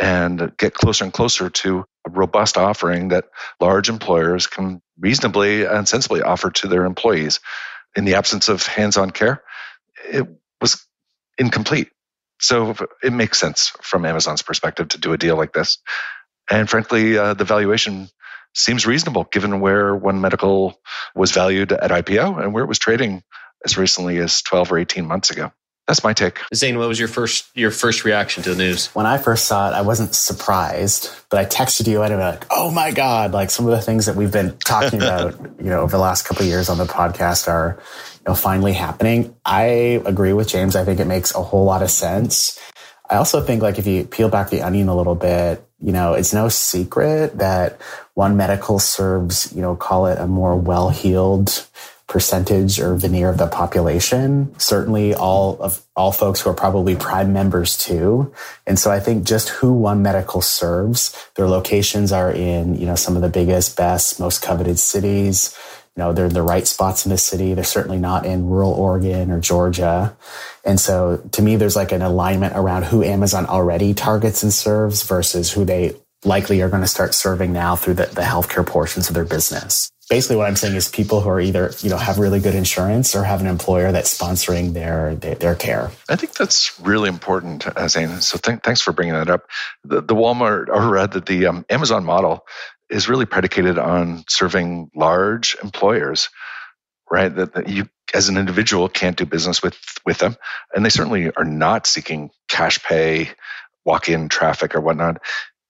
and 0.00 0.56
get 0.56 0.72
closer 0.72 1.04
and 1.04 1.12
closer 1.12 1.50
to 1.50 1.84
a 2.06 2.10
robust 2.10 2.56
offering 2.56 3.08
that 3.08 3.26
large 3.60 3.90
employers 3.90 4.46
can 4.46 4.80
reasonably 4.98 5.64
and 5.64 5.86
sensibly 5.86 6.22
offer 6.22 6.50
to 6.50 6.68
their 6.68 6.84
employees. 6.84 7.40
In 7.96 8.04
the 8.04 8.14
absence 8.14 8.48
of 8.48 8.64
hands 8.66 8.96
on 8.96 9.10
care, 9.10 9.42
it 10.10 10.26
was 10.60 10.86
incomplete. 11.36 11.90
So 12.40 12.74
it 13.02 13.12
makes 13.12 13.38
sense 13.38 13.72
from 13.82 14.04
Amazon's 14.04 14.42
perspective 14.42 14.88
to 14.88 14.98
do 14.98 15.12
a 15.12 15.18
deal 15.18 15.36
like 15.36 15.52
this. 15.52 15.78
And 16.50 16.68
frankly, 16.68 17.16
uh, 17.16 17.34
the 17.34 17.44
valuation 17.44 18.08
seems 18.54 18.86
reasonable 18.86 19.24
given 19.24 19.60
where 19.60 19.94
One 19.94 20.20
Medical 20.20 20.80
was 21.14 21.32
valued 21.32 21.72
at 21.72 21.90
IPO 21.90 22.42
and 22.42 22.52
where 22.52 22.64
it 22.64 22.68
was 22.68 22.78
trading 22.78 23.22
as 23.64 23.76
recently 23.76 24.18
as 24.18 24.42
12 24.42 24.72
or 24.72 24.78
18 24.78 25.06
months 25.06 25.30
ago. 25.30 25.52
That's 25.86 26.04
my 26.04 26.12
take. 26.12 26.38
Zane, 26.54 26.78
what 26.78 26.86
was 26.86 27.00
your 27.00 27.08
first 27.08 27.46
your 27.52 27.72
first 27.72 28.04
reaction 28.04 28.44
to 28.44 28.50
the 28.50 28.56
news? 28.56 28.86
When 28.94 29.06
I 29.06 29.18
first 29.18 29.46
saw 29.46 29.70
it, 29.70 29.74
I 29.74 29.80
wasn't 29.80 30.14
surprised, 30.14 31.10
but 31.30 31.40
I 31.40 31.44
texted 31.46 31.88
you 31.88 32.02
and 32.02 32.14
I 32.14 32.16
was 32.16 32.34
like, 32.36 32.46
"Oh 32.48 32.70
my 32.70 32.92
god!" 32.92 33.32
Like 33.32 33.50
some 33.50 33.66
of 33.66 33.72
the 33.72 33.80
things 33.80 34.06
that 34.06 34.14
we've 34.14 34.30
been 34.30 34.56
talking 34.58 35.02
about, 35.02 35.34
you 35.58 35.68
know, 35.68 35.80
over 35.80 35.90
the 35.90 35.98
last 35.98 36.26
couple 36.26 36.42
of 36.42 36.48
years 36.48 36.68
on 36.68 36.78
the 36.78 36.84
podcast 36.84 37.48
are, 37.48 37.82
you 38.09 38.09
know, 38.26 38.34
finally 38.34 38.72
happening. 38.72 39.34
I 39.44 40.02
agree 40.04 40.32
with 40.32 40.48
James. 40.48 40.76
I 40.76 40.84
think 40.84 41.00
it 41.00 41.06
makes 41.06 41.34
a 41.34 41.42
whole 41.42 41.64
lot 41.64 41.82
of 41.82 41.90
sense. 41.90 42.58
I 43.08 43.16
also 43.16 43.40
think 43.40 43.62
like 43.62 43.78
if 43.78 43.86
you 43.86 44.04
peel 44.04 44.28
back 44.28 44.50
the 44.50 44.62
onion 44.62 44.88
a 44.88 44.96
little 44.96 45.16
bit, 45.16 45.64
you 45.80 45.92
know, 45.92 46.14
it's 46.14 46.32
no 46.32 46.48
secret 46.48 47.38
that 47.38 47.80
One 48.14 48.36
Medical 48.36 48.78
serves, 48.78 49.52
you 49.52 49.62
know, 49.62 49.74
call 49.74 50.06
it 50.06 50.18
a 50.18 50.26
more 50.26 50.56
well-heeled 50.56 51.66
percentage 52.06 52.80
or 52.80 52.96
veneer 52.96 53.30
of 53.30 53.38
the 53.38 53.46
population. 53.46 54.52
Certainly 54.58 55.14
all 55.14 55.56
of 55.60 55.80
all 55.94 56.10
folks 56.12 56.40
who 56.40 56.50
are 56.50 56.54
probably 56.54 56.96
prime 56.96 57.32
members 57.32 57.78
too. 57.78 58.34
And 58.66 58.78
so 58.78 58.90
I 58.90 58.98
think 59.00 59.24
just 59.24 59.48
who 59.48 59.72
One 59.72 60.02
Medical 60.02 60.42
serves, 60.42 61.16
their 61.36 61.48
locations 61.48 62.10
are 62.10 62.30
in, 62.30 62.74
you 62.74 62.84
know, 62.84 62.96
some 62.96 63.14
of 63.16 63.22
the 63.22 63.28
biggest, 63.28 63.76
best, 63.76 64.18
most 64.18 64.42
coveted 64.42 64.78
cities. 64.78 65.56
Know, 66.00 66.14
they're 66.14 66.26
in 66.26 66.34
the 66.34 66.42
right 66.42 66.66
spots 66.66 67.06
in 67.06 67.10
the 67.10 67.18
city. 67.18 67.54
They're 67.54 67.64
certainly 67.64 67.98
not 67.98 68.26
in 68.26 68.48
rural 68.48 68.72
Oregon 68.72 69.30
or 69.30 69.40
Georgia. 69.40 70.16
And 70.64 70.80
so 70.80 71.18
to 71.32 71.42
me, 71.42 71.56
there's 71.56 71.76
like 71.76 71.92
an 71.92 72.02
alignment 72.02 72.54
around 72.56 72.86
who 72.86 73.04
Amazon 73.04 73.46
already 73.46 73.94
targets 73.94 74.42
and 74.42 74.52
serves 74.52 75.04
versus 75.04 75.52
who 75.52 75.64
they 75.66 75.96
likely 76.24 76.62
are 76.62 76.70
going 76.70 76.82
to 76.82 76.88
start 76.88 77.14
serving 77.14 77.52
now 77.52 77.76
through 77.76 77.94
the, 77.94 78.06
the 78.06 78.22
healthcare 78.22 78.66
portions 78.66 79.08
of 79.08 79.14
their 79.14 79.26
business. 79.26 79.90
Basically, 80.10 80.36
what 80.36 80.48
I'm 80.48 80.56
saying 80.56 80.76
is 80.76 80.88
people 80.88 81.20
who 81.20 81.30
are 81.30 81.40
either, 81.40 81.72
you 81.80 81.90
know, 81.90 81.98
have 81.98 82.18
really 82.18 82.40
good 82.40 82.56
insurance 82.56 83.14
or 83.14 83.24
have 83.24 83.40
an 83.40 83.46
employer 83.46 83.92
that's 83.92 84.18
sponsoring 84.18 84.74
their 84.74 85.14
their, 85.14 85.36
their 85.36 85.54
care. 85.54 85.92
I 86.08 86.16
think 86.16 86.34
that's 86.34 86.78
really 86.80 87.08
important, 87.08 87.66
uh, 87.66 87.88
Zane. 87.88 88.20
So 88.20 88.38
th- 88.38 88.60
thanks 88.64 88.80
for 88.80 88.92
bringing 88.92 89.14
that 89.14 89.30
up. 89.30 89.46
The, 89.84 90.02
the 90.02 90.16
Walmart 90.16 90.68
or 90.68 90.90
rather 90.90 91.20
the 91.20 91.46
um, 91.46 91.64
Amazon 91.70 92.04
model 92.04 92.44
is 92.90 93.08
really 93.08 93.26
predicated 93.26 93.78
on 93.78 94.24
serving 94.28 94.90
large 94.94 95.56
employers, 95.62 96.28
right? 97.10 97.34
That, 97.34 97.54
that 97.54 97.68
you 97.68 97.88
as 98.14 98.28
an 98.28 98.38
individual 98.38 98.88
can't 98.88 99.16
do 99.16 99.26
business 99.26 99.62
with 99.62 99.78
with 100.06 100.18
them, 100.18 100.36
and 100.74 100.84
they 100.84 100.90
certainly 100.90 101.30
are 101.36 101.44
not 101.44 101.86
seeking 101.86 102.30
cash 102.48 102.82
pay, 102.82 103.30
walk 103.84 104.08
in 104.08 104.28
traffic 104.28 104.74
or 104.74 104.80
whatnot 104.80 105.18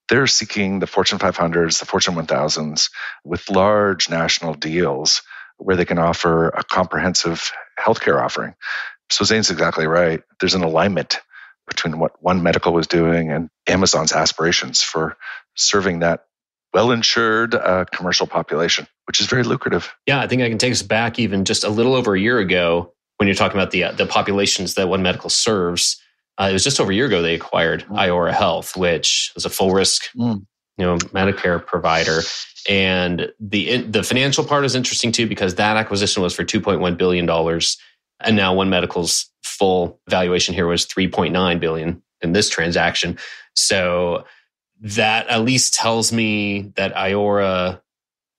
they're 0.09 0.29
seeking 0.29 0.81
the 0.81 0.89
Fortune 0.89 1.19
500s, 1.19 1.81
the 1.81 1.87
Fortune 1.87 2.15
1000s 2.17 2.91
with 3.25 3.51
large 3.51 4.11
national 4.11 4.55
deals 4.55 5.23
where 5.59 5.77
they 5.77 5.87
can 5.87 5.99
offer 5.99 6.49
a 6.51 6.65
comprehensive 6.65 7.53
healthcare 7.81 8.23
offering. 8.23 8.55
So 9.11 9.25
Zane's 9.25 9.51
exactly 9.51 9.89
right. 9.89 10.23
There's 10.41 10.55
an 10.55 10.65
alignment 10.65 11.21
between 11.69 11.99
what 11.99 12.23
One 12.23 12.45
Medical 12.45 12.75
was 12.75 12.89
doing 12.89 13.33
and 13.33 13.51
Amazon's 13.69 14.13
aspirations 14.13 14.83
for 14.83 15.17
serving 15.57 16.01
that 16.01 16.27
well 16.73 16.91
insured 16.91 17.55
uh, 17.55 17.85
commercial 17.87 18.27
population, 18.27 18.87
which 19.07 19.21
is 19.21 19.27
very 19.27 19.43
lucrative. 19.43 19.95
Yeah, 20.07 20.21
I 20.21 20.27
think 20.27 20.43
I 20.43 20.49
can 20.49 20.59
take 20.59 20.73
us 20.73 20.83
back 20.83 21.19
even 21.19 21.45
just 21.45 21.65
a 21.65 21.69
little 21.69 21.95
over 21.95 22.15
a 22.15 22.21
year 22.21 22.39
ago 22.39 22.93
when 23.17 23.27
you're 23.27 23.37
talking 23.37 23.59
about 23.59 23.71
the 23.71 23.85
uh, 23.85 23.93
the 23.93 24.07
populations 24.07 24.75
that 24.75 24.89
One 24.89 25.03
Medical 25.03 25.31
serves. 25.31 26.01
Uh, 26.39 26.49
it 26.51 26.53
was 26.53 26.65
just 26.65 26.81
over 26.81 26.91
a 26.91 26.95
year 26.95 27.07
ago 27.07 27.23
they 27.23 27.35
acquired 27.35 27.85
mm. 27.85 27.97
Iora 27.97 28.33
Health, 28.33 28.77
which 28.77 29.31
was 29.35 29.45
a 29.45 29.51
full 29.51 29.73
risk, 29.73 30.05
mm. 30.17 30.45
you 30.79 30.85
know, 30.87 30.97
Medicare 30.99 31.65
provider. 31.65 32.21
And 32.69 33.33
the 33.41 33.83
the 33.83 34.03
financial 34.03 34.45
part 34.45 34.65
is 34.65 34.75
interesting 34.75 35.13
too 35.13 35.27
because 35.27 35.57
that 35.57 35.77
acquisition 35.77 36.23
was 36.23 36.35
for 36.35 36.45
2.1 36.45 36.97
billion 36.97 37.27
dollars, 37.27 37.79
and 38.21 38.37
now 38.37 38.55
One 38.55 38.71
Medical's 38.71 39.31
full 39.43 40.01
valuation 40.09 40.55
here 40.55 40.67
was 40.67 40.87
3.9 40.87 41.61
billion 41.61 42.03
in 42.23 42.33
this 42.33 42.49
transaction. 42.49 43.19
So 43.55 44.25
that 44.81 45.29
at 45.29 45.43
least 45.43 45.75
tells 45.75 46.13
me 46.13 46.73
that 46.77 46.95
Iora 46.95 47.81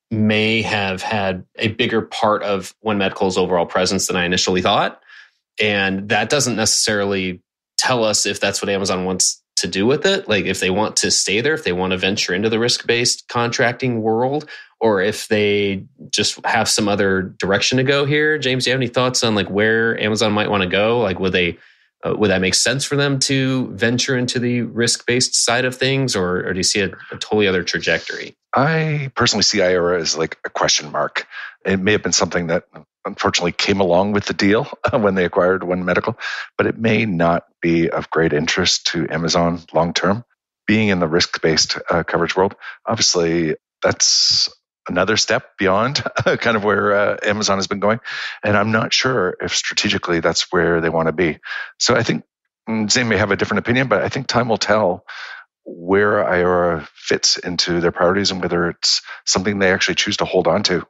may 0.10 0.62
have 0.62 1.02
had 1.02 1.46
a 1.58 1.70
bigger 1.70 2.02
part 2.02 2.44
of 2.44 2.76
One 2.82 2.98
Medical's 2.98 3.38
overall 3.38 3.66
presence 3.66 4.08
than 4.08 4.18
I 4.18 4.26
initially 4.26 4.62
thought. 4.62 5.02
And 5.60 6.10
that 6.10 6.30
doesn't 6.30 6.56
necessarily 6.56 7.42
tell 7.78 8.04
us 8.04 8.26
if 8.26 8.40
that's 8.40 8.62
what 8.62 8.70
Amazon 8.70 9.06
wants 9.06 9.42
to 9.58 9.68
do 9.68 9.86
with 9.86 10.06
it. 10.06 10.28
Like 10.28 10.46
if 10.46 10.60
they 10.60 10.70
want 10.70 10.98
to 10.98 11.12
stay 11.12 11.42
there, 11.42 11.54
if 11.54 11.64
they 11.64 11.72
want 11.72 11.92
to 11.92 11.98
venture 11.98 12.34
into 12.34 12.50
the 12.50 12.60
risk 12.60 12.86
based 12.86 13.28
contracting 13.28 14.02
world, 14.02 14.50
or 14.80 15.02
if 15.02 15.28
they 15.28 15.86
just 16.10 16.44
have 16.46 16.68
some 16.68 16.88
other 16.88 17.22
direction 17.22 17.78
to 17.78 17.84
go 17.84 18.06
here. 18.06 18.40
James, 18.40 18.64
do 18.64 18.72
you 18.72 18.74
have 18.74 18.80
any 18.80 18.90
thoughts 18.90 19.24
on 19.24 19.36
like 19.36 19.50
where 19.50 20.00
Amazon 20.02 20.34
might 20.34 20.50
want 20.50 20.64
to 20.64 20.70
go? 20.70 21.00
Like 21.00 21.20
would 21.20 21.32
they 21.32 21.58
uh, 22.04 22.16
would 22.16 22.32
that 22.32 22.42
make 22.42 22.56
sense 22.56 22.84
for 22.84 22.96
them 22.96 23.20
to 23.20 23.68
venture 23.74 24.18
into 24.18 24.40
the 24.40 24.62
risk 24.64 25.06
based 25.06 25.36
side 25.36 25.66
of 25.66 25.76
things, 25.76 26.16
or, 26.16 26.48
or 26.48 26.54
do 26.54 26.60
you 26.60 26.64
see 26.64 26.82
a, 26.82 26.88
a, 27.12 27.18
totally 27.18 27.48
other 27.48 27.64
trajectory? 27.64 28.36
I 28.56 29.12
personally 29.16 29.44
see 29.44 29.60
Iora 29.60 30.00
as 30.00 30.18
like 30.18 30.38
a 30.44 30.50
question 30.50 30.92
mark. 30.92 31.28
It 31.66 31.78
may 31.78 31.92
have 31.92 32.04
been 32.04 32.12
something 32.12 32.48
that 32.48 32.66
unfortunately 33.06 33.52
came 33.52 33.80
along 33.80 34.14
with 34.14 34.26
the 34.26 34.34
deal 34.34 34.68
when 34.92 35.16
they 35.16 35.26
acquired 35.26 35.64
One 35.64 35.86
Medical, 35.86 36.18
but 36.58 36.68
it 36.68 36.78
may 36.78 37.06
not 37.06 37.46
be 37.62 37.90
of 37.90 38.10
great 38.10 38.34
interest 38.34 38.88
to 38.88 39.08
Amazon 39.10 39.62
long 39.74 39.94
term. 39.94 40.26
Being 40.68 40.90
in 40.90 41.00
the 41.00 41.08
risk 41.08 41.42
based 41.42 41.78
uh, 41.90 42.04
coverage 42.04 42.36
world, 42.36 42.56
obviously, 42.86 43.56
that's 43.82 44.50
another 44.92 45.18
step 45.18 45.58
beyond 45.58 46.04
kind 46.26 46.58
of 46.58 46.64
where 46.64 46.94
uh, 46.94 47.18
Amazon 47.24 47.58
has 47.58 47.68
been 47.68 47.80
going. 47.80 48.00
And 48.44 48.58
I'm 48.58 48.72
not 48.72 48.94
sure 48.94 49.38
if 49.42 49.56
strategically 49.56 50.20
that's 50.20 50.52
where 50.52 50.82
they 50.82 50.90
want 50.90 51.08
to 51.08 51.14
be. 51.14 51.40
So 51.80 51.96
I 51.96 52.04
think 52.04 52.26
mm, 52.70 52.92
Zane 52.92 53.08
may 53.08 53.18
have 53.18 53.32
a 53.32 53.38
different 53.38 53.60
opinion, 53.60 53.88
but 53.88 54.04
I 54.04 54.10
think 54.10 54.28
time 54.28 54.50
will 54.50 54.58
tell 54.58 55.06
where 55.64 56.24
Iora 56.24 56.88
fits 56.94 57.38
into 57.38 57.80
their 57.80 57.92
priorities 57.92 58.32
and 58.32 58.42
whether 58.42 58.70
it's 58.70 59.02
something 59.26 59.60
they 59.60 59.72
actually 59.72 59.96
choose 59.96 60.18
to 60.18 60.26
hold 60.26 60.48
on 60.48 60.64
to 60.64 60.86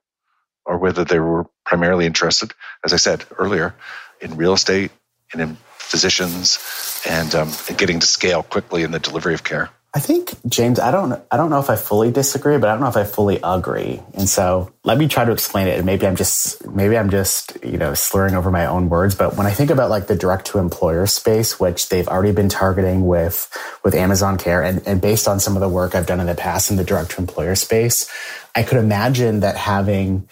or 0.66 0.78
whether 0.78 1.04
they 1.04 1.20
were 1.20 1.46
primarily 1.66 2.06
interested, 2.06 2.54
as 2.84 2.94
I 2.94 2.98
said 2.98 3.26
earlier, 3.38 3.76
in 4.20 4.38
real 4.38 4.54
estate 4.54 4.92
and 5.34 5.42
in 5.42 5.58
physicians 5.78 7.04
and, 7.08 7.34
um, 7.36 7.52
and 7.68 7.78
getting 7.78 8.00
to 8.00 8.08
scale 8.08 8.44
quickly 8.44 8.84
in 8.84 8.92
the 8.92 9.00
delivery 9.00 9.34
of 9.34 9.44
care. 9.44 9.70
I 9.94 10.00
think 10.00 10.34
James, 10.48 10.80
I 10.80 10.90
don't, 10.90 11.22
I 11.30 11.36
don't 11.36 11.50
know 11.50 11.60
if 11.60 11.70
I 11.70 11.76
fully 11.76 12.12
disagree, 12.12 12.58
but 12.58 12.70
I 12.70 12.74
don't 12.74 12.82
know 12.82 12.88
if 12.88 12.96
I 12.96 13.04
fully 13.04 13.42
agree. 13.44 14.00
And 14.14 14.30
so 14.30 14.72
let 14.86 14.98
me 14.98 15.10
try 15.10 15.26
to 15.26 15.34
explain 15.34 15.68
it. 15.68 15.76
And 15.76 15.86
maybe 15.86 16.08
I'm 16.08 16.16
just, 16.16 16.66
maybe 16.66 16.98
I'm 16.98 17.10
just, 17.10 17.58
you 17.62 17.78
know, 17.78 17.94
slurring 17.94 18.34
over 18.34 18.50
my 18.52 18.68
own 18.68 18.88
words. 18.88 19.16
But 19.16 19.36
when 19.36 19.48
I 19.48 19.52
think 19.52 19.70
about 19.70 19.90
like 19.90 20.08
the 20.08 20.16
direct 20.16 20.46
to 20.48 20.60
employer 20.60 21.08
space, 21.08 21.60
which 21.60 21.90
they've 21.90 22.08
already 22.08 22.32
been 22.32 22.48
targeting 22.48 23.06
with, 23.06 23.50
with 23.84 23.94
Amazon 23.94 24.38
Care, 24.38 24.64
and, 24.64 24.82
and 24.88 25.02
based 25.02 25.28
on 25.28 25.42
some 25.42 25.58
of 25.58 25.62
the 25.62 25.68
work 25.68 25.94
I've 25.94 26.08
done 26.08 26.22
in 26.22 26.28
the 26.28 26.36
past 26.36 26.72
in 26.72 26.78
the 26.78 26.86
direct 26.86 27.12
to 27.12 27.22
employer 27.22 27.56
space, 27.56 28.10
I 28.56 28.64
could 28.64 28.78
imagine 28.78 29.42
that 29.42 29.58
having 29.58 30.30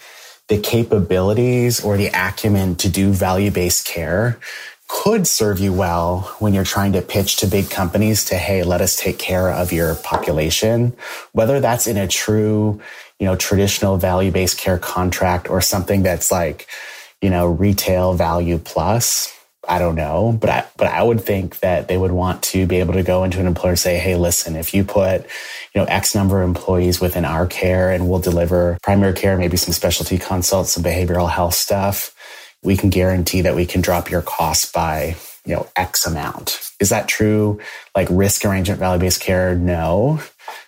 the 0.48 0.58
capabilities 0.58 1.84
or 1.84 1.98
the 1.98 2.08
acumen 2.14 2.76
to 2.76 2.88
do 2.88 3.12
value 3.12 3.50
based 3.50 3.86
care 3.86 4.40
could 4.90 5.24
serve 5.26 5.60
you 5.60 5.72
well 5.72 6.22
when 6.40 6.52
you're 6.52 6.64
trying 6.64 6.92
to 6.92 7.00
pitch 7.00 7.36
to 7.36 7.46
big 7.46 7.70
companies 7.70 8.24
to, 8.24 8.34
hey, 8.36 8.64
let 8.64 8.80
us 8.80 8.96
take 8.96 9.18
care 9.20 9.48
of 9.48 9.72
your 9.72 9.94
population, 9.94 10.92
whether 11.32 11.60
that's 11.60 11.86
in 11.86 11.96
a 11.96 12.08
true, 12.08 12.80
you 13.20 13.24
know, 13.26 13.36
traditional 13.36 13.98
value 13.98 14.32
based 14.32 14.58
care 14.58 14.78
contract 14.78 15.48
or 15.48 15.60
something 15.60 16.02
that's 16.02 16.32
like, 16.32 16.66
you 17.22 17.30
know, 17.30 17.46
retail 17.46 18.14
value 18.14 18.58
plus. 18.58 19.32
I 19.68 19.78
don't 19.78 19.94
know, 19.94 20.36
but 20.40 20.50
I, 20.50 20.66
but 20.76 20.88
I 20.88 21.02
would 21.02 21.20
think 21.20 21.60
that 21.60 21.86
they 21.86 21.96
would 21.96 22.10
want 22.10 22.42
to 22.44 22.66
be 22.66 22.76
able 22.80 22.94
to 22.94 23.04
go 23.04 23.22
into 23.22 23.38
an 23.38 23.46
employer 23.46 23.70
and 23.70 23.78
say, 23.78 23.98
Hey, 23.98 24.16
listen, 24.16 24.56
if 24.56 24.74
you 24.74 24.82
put, 24.84 25.22
you 25.22 25.80
know, 25.80 25.84
X 25.84 26.14
number 26.16 26.42
of 26.42 26.48
employees 26.48 27.00
within 27.00 27.24
our 27.24 27.46
care 27.46 27.92
and 27.92 28.08
we'll 28.08 28.20
deliver 28.20 28.76
primary 28.82 29.12
care, 29.12 29.36
maybe 29.36 29.56
some 29.56 29.72
specialty 29.72 30.18
consults, 30.18 30.72
some 30.72 30.82
behavioral 30.82 31.30
health 31.30 31.54
stuff, 31.54 32.12
we 32.62 32.76
can 32.76 32.90
guarantee 32.90 33.40
that 33.42 33.56
we 33.56 33.66
can 33.66 33.80
drop 33.80 34.10
your 34.10 34.22
cost 34.22 34.72
by, 34.72 35.16
you 35.44 35.54
know, 35.54 35.68
X 35.76 36.06
amount. 36.06 36.70
Is 36.78 36.90
that 36.90 37.08
true? 37.08 37.58
Like 37.94 38.08
risk 38.10 38.44
arrangement, 38.44 38.80
value 38.80 39.00
based 39.00 39.20
care? 39.20 39.54
No, 39.54 40.20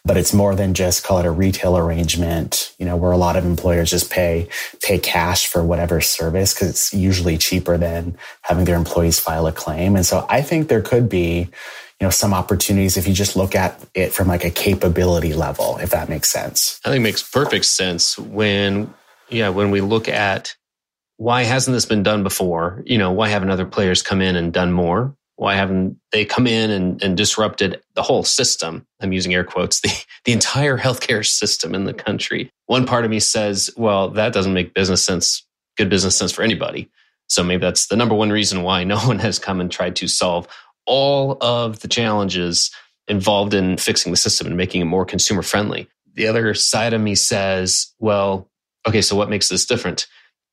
but 0.04 0.16
it's 0.16 0.32
more 0.32 0.54
than 0.54 0.74
just 0.74 1.04
call 1.04 1.18
it 1.18 1.26
a 1.26 1.30
retail 1.30 1.76
arrangement, 1.76 2.74
you 2.78 2.86
know, 2.86 2.96
where 2.96 3.12
a 3.12 3.16
lot 3.16 3.36
of 3.36 3.44
employers 3.44 3.90
just 3.90 4.10
pay, 4.10 4.48
pay 4.82 4.98
cash 4.98 5.46
for 5.46 5.62
whatever 5.62 6.00
service 6.00 6.54
because 6.54 6.70
it's 6.70 6.94
usually 6.94 7.38
cheaper 7.38 7.76
than 7.76 8.16
having 8.42 8.64
their 8.64 8.76
employees 8.76 9.20
file 9.20 9.46
a 9.46 9.52
claim. 9.52 9.96
And 9.96 10.06
so 10.06 10.26
I 10.28 10.42
think 10.42 10.68
there 10.68 10.82
could 10.82 11.08
be, 11.08 11.40
you 12.00 12.06
know, 12.06 12.10
some 12.10 12.34
opportunities 12.34 12.96
if 12.96 13.06
you 13.06 13.14
just 13.14 13.36
look 13.36 13.54
at 13.54 13.78
it 13.94 14.12
from 14.12 14.28
like 14.28 14.44
a 14.44 14.50
capability 14.50 15.34
level, 15.34 15.78
if 15.78 15.90
that 15.90 16.08
makes 16.08 16.30
sense. 16.30 16.80
I 16.84 16.88
think 16.88 17.00
it 17.00 17.04
makes 17.04 17.22
perfect 17.22 17.66
sense 17.66 18.18
when, 18.18 18.92
yeah, 19.28 19.50
when 19.50 19.70
we 19.70 19.80
look 19.80 20.08
at 20.08 20.56
why 21.22 21.44
hasn't 21.44 21.72
this 21.72 21.86
been 21.86 22.02
done 22.02 22.24
before? 22.24 22.82
You 22.84 22.98
know, 22.98 23.12
why 23.12 23.28
haven't 23.28 23.50
other 23.50 23.64
players 23.64 24.02
come 24.02 24.20
in 24.20 24.34
and 24.34 24.52
done 24.52 24.72
more? 24.72 25.16
Why 25.36 25.54
haven't 25.54 25.96
they 26.10 26.24
come 26.24 26.48
in 26.48 26.68
and, 26.68 27.00
and 27.00 27.16
disrupted 27.16 27.80
the 27.94 28.02
whole 28.02 28.24
system? 28.24 28.84
I'm 29.00 29.12
using 29.12 29.32
air 29.32 29.44
quotes, 29.44 29.80
the, 29.82 30.04
the 30.24 30.32
entire 30.32 30.76
healthcare 30.76 31.24
system 31.24 31.76
in 31.76 31.84
the 31.84 31.94
country. 31.94 32.50
One 32.66 32.86
part 32.86 33.04
of 33.04 33.10
me 33.12 33.20
says, 33.20 33.70
well, 33.76 34.08
that 34.10 34.32
doesn't 34.32 34.52
make 34.52 34.74
business 34.74 35.04
sense, 35.04 35.46
good 35.76 35.88
business 35.88 36.16
sense 36.16 36.32
for 36.32 36.42
anybody. 36.42 36.90
So 37.28 37.44
maybe 37.44 37.60
that's 37.60 37.86
the 37.86 37.96
number 37.96 38.16
one 38.16 38.30
reason 38.30 38.64
why 38.64 38.82
no 38.84 38.98
one 38.98 39.20
has 39.20 39.38
come 39.38 39.60
and 39.60 39.70
tried 39.70 39.94
to 39.96 40.08
solve 40.08 40.48
all 40.86 41.38
of 41.40 41.80
the 41.80 41.88
challenges 41.88 42.72
involved 43.06 43.54
in 43.54 43.76
fixing 43.76 44.10
the 44.10 44.16
system 44.16 44.48
and 44.48 44.56
making 44.56 44.80
it 44.80 44.86
more 44.86 45.04
consumer 45.04 45.42
friendly. 45.42 45.88
The 46.14 46.26
other 46.26 46.52
side 46.54 46.94
of 46.94 47.00
me 47.00 47.14
says, 47.14 47.94
well, 48.00 48.50
okay, 48.88 49.02
so 49.02 49.14
what 49.14 49.30
makes 49.30 49.48
this 49.48 49.64
different? 49.64 50.08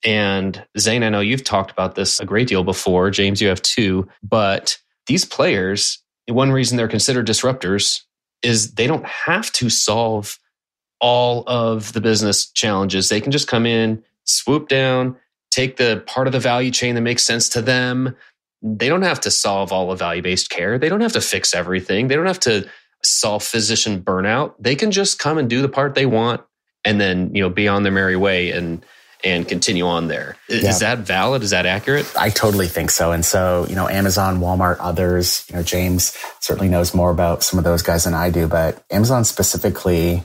And 0.06 0.66
Zane, 0.78 1.04
I 1.04 1.10
know 1.10 1.20
you've 1.20 1.44
talked 1.44 1.72
about 1.72 1.96
this 1.96 2.20
a 2.20 2.26
great 2.26 2.48
deal 2.48 2.64
before. 2.64 3.10
James, 3.10 3.42
you 3.42 3.50
have 3.50 3.62
too. 3.62 4.08
But 4.24 4.78
these 5.08 5.26
players, 5.26 6.00
one 6.28 6.52
reason 6.52 6.78
they're 6.78 6.88
considered 6.88 7.28
disruptors 7.28 8.02
is 8.42 8.74
they 8.76 8.88
don't 8.88 9.06
have 9.06 9.52
to 9.54 9.70
solve 9.70 10.40
all 11.02 11.44
of 11.48 11.94
the 11.94 12.02
business 12.02 12.50
challenges. 12.52 13.10
They 13.10 13.22
can 13.22 13.32
just 13.32 13.48
come 13.48 13.66
in, 13.66 14.04
swoop 14.26 14.68
down, 14.68 15.16
take 15.52 15.78
the 15.78 16.04
part 16.08 16.28
of 16.28 16.34
the 16.34 16.40
value 16.40 16.72
chain 16.72 16.96
that 16.96 17.02
makes 17.02 17.24
sense 17.24 17.50
to 17.50 17.62
them. 17.62 18.16
They 18.62 18.90
don't 18.90 19.02
have 19.02 19.22
to 19.22 19.32
solve 19.32 19.72
all 19.72 19.92
of 19.92 20.00
value 20.00 20.22
based 20.22 20.50
care. 20.50 20.78
They 20.78 20.90
don't 20.90 21.02
have 21.02 21.14
to 21.14 21.22
fix 21.22 21.54
everything. 21.54 22.08
They 22.08 22.16
don't 22.16 22.26
have 22.26 22.40
to 22.42 22.70
solve 23.04 23.44
physician 23.44 24.02
burnout. 24.02 24.56
They 24.60 24.76
can 24.76 24.92
just 24.92 25.20
come 25.20 25.38
and 25.38 25.50
do 25.50 25.62
the 25.62 25.70
part 25.70 25.96
they 25.96 26.06
want 26.06 26.42
and 26.84 27.00
then, 27.00 27.34
you 27.34 27.42
know, 27.42 27.50
be 27.50 27.68
on 27.68 27.84
their 27.84 27.92
merry 27.92 28.18
way. 28.18 28.52
And 28.52 28.86
and 29.24 29.48
continue 29.48 29.86
on 29.86 30.08
there. 30.08 30.38
Is, 30.48 30.64
yeah. 30.64 30.96
that 30.96 31.00
valid? 31.00 31.44
Is 31.44 31.50
that 31.50 31.66
accurate? 31.66 32.12
I 32.18 32.30
totally 32.30 32.68
think 32.68 32.92
so. 32.92 33.12
And 33.12 33.26
so, 33.26 33.66
you 33.68 33.76
know, 33.76 33.88
Amazon, 33.88 34.40
Walmart, 34.40 34.78
others, 34.80 35.46
you 35.50 35.56
know, 35.56 35.64
James 35.64 36.18
certainly 36.40 36.70
knows 36.70 36.94
more 36.94 37.12
about 37.12 37.44
some 37.44 37.58
of 37.58 37.66
those 37.66 37.82
guys 37.82 38.06
than 38.06 38.14
I 38.14 38.30
do, 38.30 38.48
but 38.48 38.84
Amazon 38.90 39.26
specifically, 39.26 40.24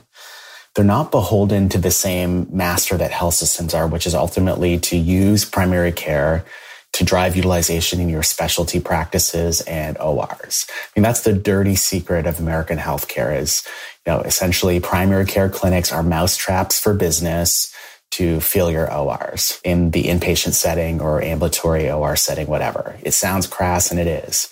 they're 0.74 0.84
not 0.84 1.10
beholden 1.10 1.68
to 1.70 1.78
the 1.78 1.90
same 1.90 2.48
master 2.50 2.96
that 2.96 3.10
health 3.10 3.34
systems 3.34 3.74
are, 3.74 3.86
which 3.86 4.06
is 4.06 4.14
ultimately 4.14 4.78
to 4.78 4.96
use 4.96 5.44
primary 5.44 5.92
care 5.92 6.44
to 6.94 7.04
drive 7.04 7.34
utilization 7.34 8.00
in 8.00 8.08
your 8.08 8.22
specialty 8.22 8.78
practices 8.78 9.60
and 9.62 9.98
ORs. 9.98 10.66
I 10.70 10.74
mean, 10.94 11.02
that's 11.02 11.22
the 11.22 11.32
dirty 11.32 11.74
secret 11.74 12.24
of 12.24 12.38
American 12.38 12.78
healthcare 12.78 13.36
is, 13.36 13.64
you 14.06 14.12
know, 14.12 14.20
essentially 14.20 14.78
primary 14.78 15.26
care 15.26 15.48
clinics 15.48 15.90
are 15.90 16.04
mousetraps 16.04 16.78
for 16.78 16.94
business 16.94 17.73
to 18.14 18.40
fill 18.40 18.70
your 18.70 18.92
ORs 18.92 19.60
in 19.64 19.90
the 19.90 20.04
inpatient 20.04 20.52
setting 20.52 21.00
or 21.00 21.22
ambulatory 21.22 21.90
OR 21.90 22.16
setting, 22.16 22.46
whatever. 22.46 22.96
It 23.02 23.12
sounds 23.12 23.46
crass 23.46 23.90
and 23.90 23.98
it 23.98 24.06
is. 24.06 24.48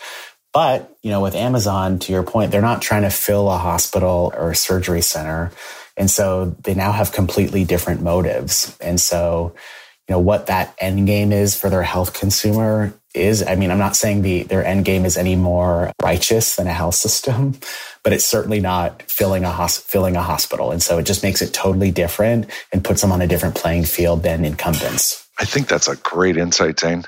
But, 0.53 0.95
you 1.03 1.11
know, 1.11 1.21
with 1.21 1.35
Amazon, 1.35 1.99
to 2.01 2.13
your 2.13 2.23
point, 2.23 2.51
they're 2.51 2.61
not 2.61 2.83
trying 2.83 3.03
to 3.03 3.11
fill 3.11 3.51
a 3.51 3.57
hospital 3.57 4.33
or 4.37 4.51
a 4.51 4.57
surgery 4.57 5.01
center. 5.01 5.53
And 5.97 6.11
so 6.11 6.57
they 6.63 6.75
now 6.75 6.93
have 6.93 7.13
completely 7.13 7.65
different 7.65 8.03
motives. 8.03 8.77
And 8.81 9.01
so, 9.01 9.55
you 10.09 10.15
know, 10.15 10.19
what 10.19 10.47
that 10.47 10.75
end 10.79 11.07
game 11.07 11.33
is 11.33 11.59
for 11.59 11.71
their 11.71 11.83
health 11.83 12.13
consumer 12.15 12.93
is, 13.15 13.43
I 13.47 13.57
mean, 13.57 13.71
I'm 13.71 13.79
not 13.79 13.97
saying 13.97 14.23
the, 14.23 14.45
their 14.45 14.65
end 14.65 14.85
game 14.85 15.05
is 15.05 15.17
any 15.17 15.37
more 15.37 15.93
righteous 16.03 16.57
than 16.57 16.67
a 16.67 16.73
health 16.73 16.97
system, 16.97 17.55
but 18.05 18.13
it's 18.13 18.25
certainly 18.25 18.61
not 18.61 19.03
filling 19.03 19.45
a 19.45 19.51
hos- 19.51 19.79
filling 19.79 20.17
a 20.17 20.23
hospital. 20.23 20.73
And 20.73 20.83
so 20.83 20.99
it 20.99 21.07
just 21.07 21.23
makes 21.23 21.43
it 21.43 21.55
totally 21.55 21.91
different 21.91 22.47
and 22.73 22.85
puts 22.85 23.03
them 23.03 23.13
on 23.13 23.23
a 23.23 23.27
different 23.27 23.57
playing 23.57 23.85
field 23.85 24.23
than 24.23 24.45
incumbents. 24.45 25.27
I 25.39 25.45
think 25.45 25.69
that's 25.69 25.89
a 25.89 25.97
great 25.97 26.37
insight, 26.37 26.81
Zane. 26.81 27.05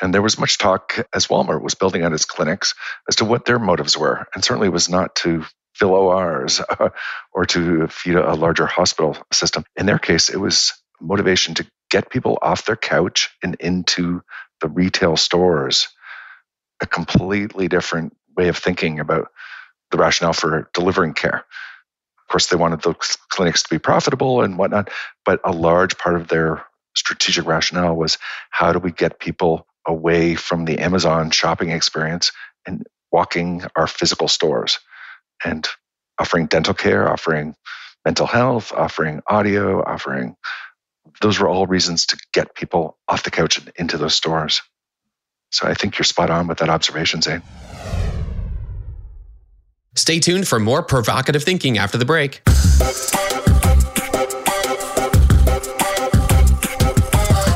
And 0.00 0.12
there 0.12 0.22
was 0.22 0.38
much 0.38 0.58
talk 0.58 1.06
as 1.14 1.28
Walmart 1.28 1.62
was 1.62 1.74
building 1.74 2.02
out 2.04 2.12
its 2.12 2.26
clinics 2.26 2.74
as 3.08 3.16
to 3.16 3.24
what 3.24 3.44
their 3.46 3.58
motives 3.58 3.96
were. 3.96 4.26
And 4.34 4.44
certainly 4.44 4.68
was 4.68 4.88
not 4.88 5.14
to 5.16 5.44
fill 5.74 5.92
ORs 5.94 6.60
or 7.32 7.46
to 7.46 7.88
feed 7.88 8.16
a 8.16 8.34
larger 8.34 8.66
hospital 8.66 9.16
system. 9.32 9.64
In 9.76 9.86
their 9.86 9.98
case, 9.98 10.28
it 10.28 10.38
was 10.38 10.74
motivation 11.00 11.54
to 11.54 11.66
get 11.90 12.10
people 12.10 12.38
off 12.42 12.66
their 12.66 12.76
couch 12.76 13.30
and 13.42 13.54
into 13.56 14.22
the 14.60 14.68
retail 14.68 15.16
stores. 15.16 15.88
A 16.82 16.86
completely 16.86 17.68
different 17.68 18.16
way 18.36 18.48
of 18.48 18.56
thinking 18.58 19.00
about 19.00 19.28
the 19.90 19.98
rationale 19.98 20.32
for 20.34 20.70
delivering 20.74 21.14
care. 21.14 21.44
Of 22.26 22.32
course, 22.32 22.46
they 22.48 22.56
wanted 22.56 22.82
those 22.82 23.16
clinics 23.30 23.62
to 23.64 23.70
be 23.70 23.78
profitable 23.78 24.42
and 24.42 24.58
whatnot, 24.58 24.90
but 25.24 25.40
a 25.44 25.52
large 25.52 25.98
part 25.98 26.16
of 26.16 26.28
their 26.28 26.64
strategic 26.96 27.46
rationale 27.46 27.94
was 27.96 28.18
how 28.50 28.72
do 28.72 28.78
we 28.78 28.92
get 28.92 29.20
people 29.20 29.66
away 29.86 30.34
from 30.34 30.64
the 30.64 30.78
Amazon 30.80 31.30
shopping 31.30 31.70
experience 31.70 32.32
and 32.66 32.86
walking 33.12 33.62
our 33.76 33.86
physical 33.86 34.28
stores 34.28 34.80
and 35.44 35.68
offering 36.18 36.46
dental 36.46 36.74
care, 36.74 37.10
offering 37.10 37.54
mental 38.04 38.26
health, 38.26 38.72
offering 38.72 39.22
audio, 39.28 39.82
offering 39.82 40.36
those 41.20 41.38
were 41.38 41.48
all 41.48 41.66
reasons 41.66 42.06
to 42.06 42.18
get 42.32 42.54
people 42.54 42.98
off 43.08 43.22
the 43.22 43.30
couch 43.30 43.58
and 43.58 43.72
into 43.76 43.98
those 43.98 44.14
stores. 44.14 44.62
So 45.50 45.66
I 45.66 45.74
think 45.74 45.98
you're 45.98 46.04
spot 46.04 46.30
on 46.30 46.48
with 46.48 46.58
that 46.58 46.68
observation, 46.68 47.22
Zane. 47.22 47.42
Stay 49.94 50.20
tuned 50.20 50.46
for 50.46 50.58
more 50.58 50.82
provocative 50.82 51.42
thinking 51.42 51.78
after 51.78 51.96
the 51.96 52.04
break. 52.04 52.42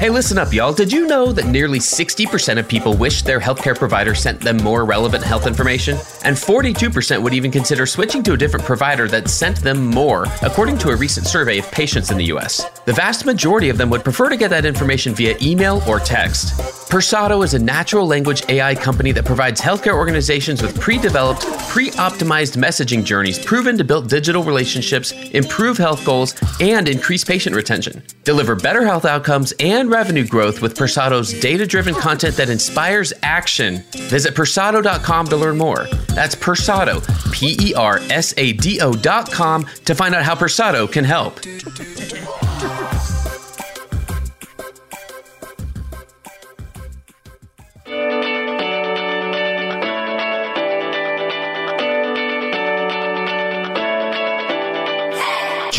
Hey, 0.01 0.09
listen 0.09 0.39
up, 0.39 0.51
y'all. 0.51 0.73
Did 0.73 0.91
you 0.91 1.07
know 1.07 1.31
that 1.31 1.45
nearly 1.49 1.79
60% 1.79 2.59
of 2.59 2.67
people 2.67 2.97
wish 2.97 3.21
their 3.21 3.39
healthcare 3.39 3.77
provider 3.77 4.15
sent 4.15 4.41
them 4.41 4.57
more 4.57 4.87
relevant 4.87 5.23
health 5.23 5.47
information? 5.47 5.99
And 6.25 6.35
42% 6.35 7.23
would 7.23 7.35
even 7.35 7.51
consider 7.51 7.85
switching 7.85 8.23
to 8.23 8.33
a 8.33 8.37
different 8.39 8.65
provider 8.65 9.09
that 9.09 9.29
sent 9.29 9.59
them 9.59 9.89
more, 9.89 10.25
according 10.41 10.79
to 10.79 10.89
a 10.89 10.97
recent 10.97 11.27
survey 11.27 11.59
of 11.59 11.71
patients 11.71 12.11
in 12.11 12.17
the 12.17 12.25
US. 12.33 12.65
The 12.91 12.97
vast 12.97 13.25
majority 13.25 13.69
of 13.69 13.79
them 13.79 13.89
would 13.91 14.03
prefer 14.03 14.29
to 14.29 14.37
get 14.37 14.51
that 14.51 14.65
information 14.65 15.15
via 15.15 15.37
email 15.41 15.81
or 15.87 16.01
text. 16.01 16.55
Persado 16.91 17.45
is 17.45 17.55
a 17.55 17.59
natural 17.61 18.05
language 18.05 18.43
AI 18.49 18.75
company 18.75 19.13
that 19.13 19.25
provides 19.25 19.61
healthcare 19.61 19.95
organizations 19.95 20.61
with 20.61 20.81
pre 20.81 20.99
developed, 20.99 21.43
pre 21.69 21.91
optimized 21.91 22.57
messaging 22.57 23.05
journeys 23.05 23.39
proven 23.39 23.79
to 23.79 23.85
build 23.85 24.09
digital 24.09 24.43
relationships, 24.43 25.13
improve 25.31 25.79
health 25.79 26.05
goals, 26.05 26.35
and 26.61 26.89
increase 26.89 27.23
patient 27.23 27.55
retention. 27.55 28.03
Deliver 28.25 28.57
better 28.57 28.85
health 28.85 29.05
outcomes 29.05 29.55
and 29.61 29.89
revenue 29.89 30.27
growth 30.27 30.61
with 30.61 30.77
Persado's 30.77 31.33
data 31.39 31.69
driven 31.69 31.95
content 31.95 32.35
that 32.39 32.51
inspires 32.51 33.13
action. 33.23 33.85
Visit 33.93 34.35
Persado.com 34.35 35.29
to 35.29 35.37
learn 35.37 35.57
more. 35.57 35.87
That's 36.09 36.35
Persado, 36.35 37.01
P 37.33 37.57
E 37.61 37.73
R 37.73 37.99
S 38.11 38.35
A 38.37 38.55
D 38.55 38.81
O.com 38.81 39.65
to 39.85 39.95
find 39.95 40.13
out 40.13 40.25
how 40.25 40.35
Persado 40.35 40.91
can 40.91 41.05
help. 41.05 41.39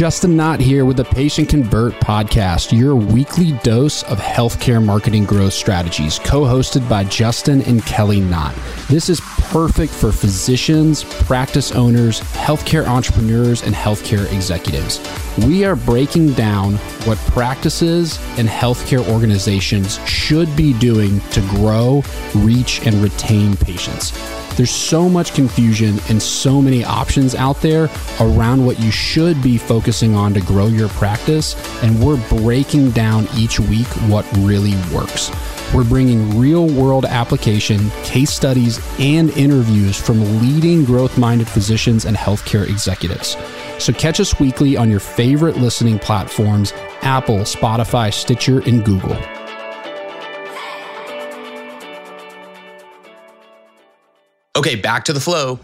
Justin 0.02 0.36
Knott 0.36 0.60
here 0.60 0.84
with 0.84 0.98
the 0.98 1.06
Patient 1.06 1.48
Convert 1.48 1.94
podcast, 1.94 2.76
your 2.76 2.96
weekly 2.96 3.52
dose 3.62 4.02
of 4.02 4.18
healthcare 4.18 4.84
marketing 4.84 5.26
growth 5.26 5.54
strategies, 5.54 6.18
co 6.18 6.42
hosted 6.42 6.90
by 6.90 7.04
Justin 7.04 7.62
and 7.62 7.86
Kelly 7.86 8.20
Knott. 8.20 8.56
This 8.90 9.10
is 9.10 9.22
perfect 9.52 9.94
for 9.94 10.12
physicians, 10.12 11.04
practice 11.04 11.72
owners, 11.74 12.20
healthcare 12.20 12.88
entrepreneurs, 12.88 13.62
and 13.62 13.76
healthcare 13.76 14.26
executives. 14.34 15.00
We 15.46 15.66
are 15.66 15.76
breaking 15.76 16.34
down 16.34 16.78
what 17.06 17.20
practices 17.20 18.18
and 18.40 18.50
healthcare 18.50 19.08
organizations 19.08 20.04
should 20.08 20.56
be 20.56 20.74
doing 20.80 21.20
to 21.30 21.42
grow, 21.42 22.02
reach, 22.34 22.84
and 22.88 22.96
retain 23.04 23.56
patients. 23.56 24.14
There's 24.56 24.72
so 24.72 25.10
much 25.10 25.34
confusion 25.34 26.00
and 26.10 26.22
so 26.22 26.62
many 26.62 26.84
options 26.84 27.36
out 27.36 27.62
there 27.62 27.90
around 28.20 28.66
what 28.66 28.80
you 28.80 28.92
should 28.92 29.42
be 29.42 29.58
focusing 29.58 30.16
on 30.16 30.34
to 30.34 30.42
grow 30.42 30.68
your 30.68 30.90
practice, 30.90 31.56
and 31.84 32.04
we're 32.04 32.22
breaking 32.30 32.92
down 32.92 33.28
each 33.36 33.60
week 33.60 33.88
what 34.08 34.26
really 34.38 34.76
works. 34.94 35.32
We're 35.74 35.86
bringing 35.86 36.38
real 36.38 36.68
world 36.68 37.06
application, 37.06 37.90
case 38.04 38.32
studies, 38.32 38.80
and 39.00 39.30
interviews 39.32 39.98
from 39.98 40.42
leading 40.42 40.84
growth 40.84 41.18
minded 41.18 41.48
physicians 41.48 42.04
and 42.04 42.18
healthcare 42.18 42.68
executives. 42.70 43.38
So 43.80 43.94
catch 43.94 44.20
us 44.20 44.38
weekly 44.40 44.76
on 44.76 44.92
your 44.92 45.00
favorite 45.00 45.58
listening 45.58 45.98
platforms 45.98 46.74
Apple, 47.04 47.40
Spotify, 47.40 48.14
Stitcher, 48.14 48.60
and 48.60 48.86
Google. 48.86 49.18
Okay, 54.56 54.76
back 54.76 55.06
to 55.06 55.14
the 55.14 55.20
flow. 55.20 55.60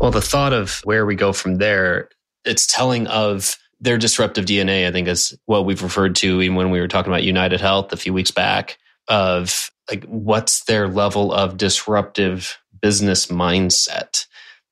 Well, 0.00 0.10
the 0.12 0.20
thought 0.20 0.52
of 0.52 0.80
where 0.84 1.04
we 1.04 1.16
go 1.16 1.32
from 1.32 1.56
there, 1.56 2.08
it's 2.44 2.66
telling 2.66 3.08
of 3.08 3.56
their 3.80 3.98
disruptive 3.98 4.44
DNA, 4.44 4.86
I 4.86 4.92
think 4.92 5.08
is 5.08 5.36
what 5.46 5.64
we've 5.64 5.82
referred 5.82 6.14
to 6.16 6.40
even 6.40 6.54
when 6.56 6.70
we 6.70 6.80
were 6.80 6.88
talking 6.88 7.12
about 7.12 7.24
United 7.24 7.60
Health 7.60 7.92
a 7.92 7.96
few 7.96 8.12
weeks 8.12 8.30
back 8.30 8.78
of 9.08 9.70
like 9.90 10.04
what's 10.04 10.64
their 10.64 10.88
level 10.88 11.32
of 11.32 11.56
disruptive 11.56 12.58
business 12.80 13.26
mindset. 13.26 14.26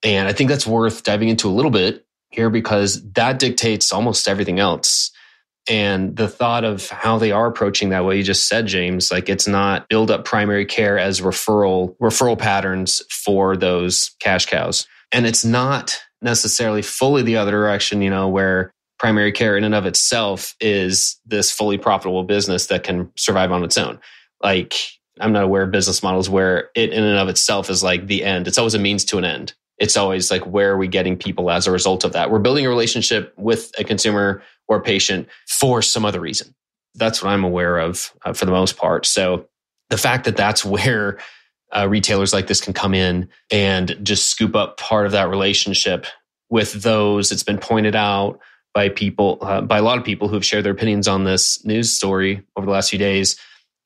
And 0.04 0.28
I 0.28 0.32
think 0.32 0.48
that's 0.48 0.66
worth 0.66 1.02
diving 1.02 1.30
into 1.30 1.48
a 1.48 1.50
little 1.50 1.70
bit 1.70 2.06
here 2.30 2.50
because 2.50 3.02
that 3.12 3.38
dictates 3.38 3.92
almost 3.92 4.28
everything 4.28 4.60
else 4.60 5.10
and 5.68 6.16
the 6.16 6.28
thought 6.28 6.64
of 6.64 6.88
how 6.90 7.18
they 7.18 7.32
are 7.32 7.46
approaching 7.46 7.88
that 7.88 8.04
way 8.04 8.16
you 8.16 8.22
just 8.22 8.48
said 8.48 8.66
james 8.66 9.10
like 9.10 9.28
it's 9.28 9.46
not 9.46 9.88
build 9.88 10.10
up 10.10 10.24
primary 10.24 10.66
care 10.66 10.98
as 10.98 11.20
referral 11.20 11.96
referral 11.98 12.38
patterns 12.38 13.02
for 13.10 13.56
those 13.56 14.14
cash 14.20 14.46
cows. 14.46 14.86
And 15.12 15.26
it's 15.26 15.44
not 15.44 15.98
necessarily 16.20 16.82
fully 16.82 17.22
the 17.22 17.36
other 17.36 17.52
direction 17.52 18.02
you 18.02 18.10
know 18.10 18.28
where 18.28 18.72
primary 18.98 19.32
care 19.32 19.56
in 19.56 19.64
and 19.64 19.74
of 19.74 19.86
itself 19.86 20.54
is 20.60 21.20
this 21.26 21.50
fully 21.50 21.78
profitable 21.78 22.24
business 22.24 22.66
that 22.66 22.84
can 22.84 23.10
survive 23.16 23.52
on 23.52 23.64
its 23.64 23.78
own. 23.78 23.98
Like 24.42 24.74
i'm 25.20 25.32
not 25.32 25.44
aware 25.44 25.62
of 25.62 25.70
business 25.70 26.02
models 26.02 26.28
where 26.28 26.70
it 26.74 26.92
in 26.92 27.04
and 27.04 27.18
of 27.18 27.28
itself 27.28 27.70
is 27.70 27.82
like 27.82 28.06
the 28.06 28.24
end. 28.24 28.48
It's 28.48 28.58
always 28.58 28.74
a 28.74 28.78
means 28.78 29.04
to 29.06 29.18
an 29.18 29.24
end 29.24 29.54
it's 29.78 29.96
always 29.96 30.30
like 30.30 30.46
where 30.46 30.72
are 30.72 30.78
we 30.78 30.88
getting 30.88 31.16
people 31.16 31.50
as 31.50 31.66
a 31.66 31.70
result 31.70 32.04
of 32.04 32.12
that 32.12 32.30
we're 32.30 32.38
building 32.38 32.64
a 32.64 32.68
relationship 32.68 33.32
with 33.36 33.72
a 33.78 33.84
consumer 33.84 34.42
or 34.68 34.80
patient 34.80 35.28
for 35.46 35.82
some 35.82 36.04
other 36.04 36.20
reason. 36.20 36.54
That's 36.94 37.22
what 37.22 37.30
I'm 37.30 37.44
aware 37.44 37.78
of 37.78 38.12
uh, 38.24 38.32
for 38.32 38.44
the 38.44 38.52
most 38.52 38.76
part. 38.76 39.06
So 39.06 39.48
the 39.90 39.98
fact 39.98 40.24
that 40.24 40.36
that's 40.36 40.64
where 40.64 41.18
uh, 41.74 41.88
retailers 41.88 42.32
like 42.32 42.46
this 42.46 42.60
can 42.60 42.72
come 42.72 42.94
in 42.94 43.28
and 43.50 43.96
just 44.02 44.28
scoop 44.28 44.54
up 44.54 44.78
part 44.78 45.06
of 45.06 45.12
that 45.12 45.28
relationship 45.28 46.06
with 46.50 46.72
those, 46.74 47.32
it's 47.32 47.42
been 47.42 47.58
pointed 47.58 47.96
out 47.96 48.38
by 48.74 48.88
people, 48.88 49.38
uh, 49.40 49.60
by 49.60 49.78
a 49.78 49.82
lot 49.82 49.98
of 49.98 50.04
people 50.04 50.28
who 50.28 50.34
have 50.34 50.44
shared 50.44 50.64
their 50.64 50.72
opinions 50.72 51.08
on 51.08 51.24
this 51.24 51.64
news 51.64 51.92
story 51.92 52.44
over 52.56 52.64
the 52.64 52.72
last 52.72 52.90
few 52.90 52.98
days, 52.98 53.36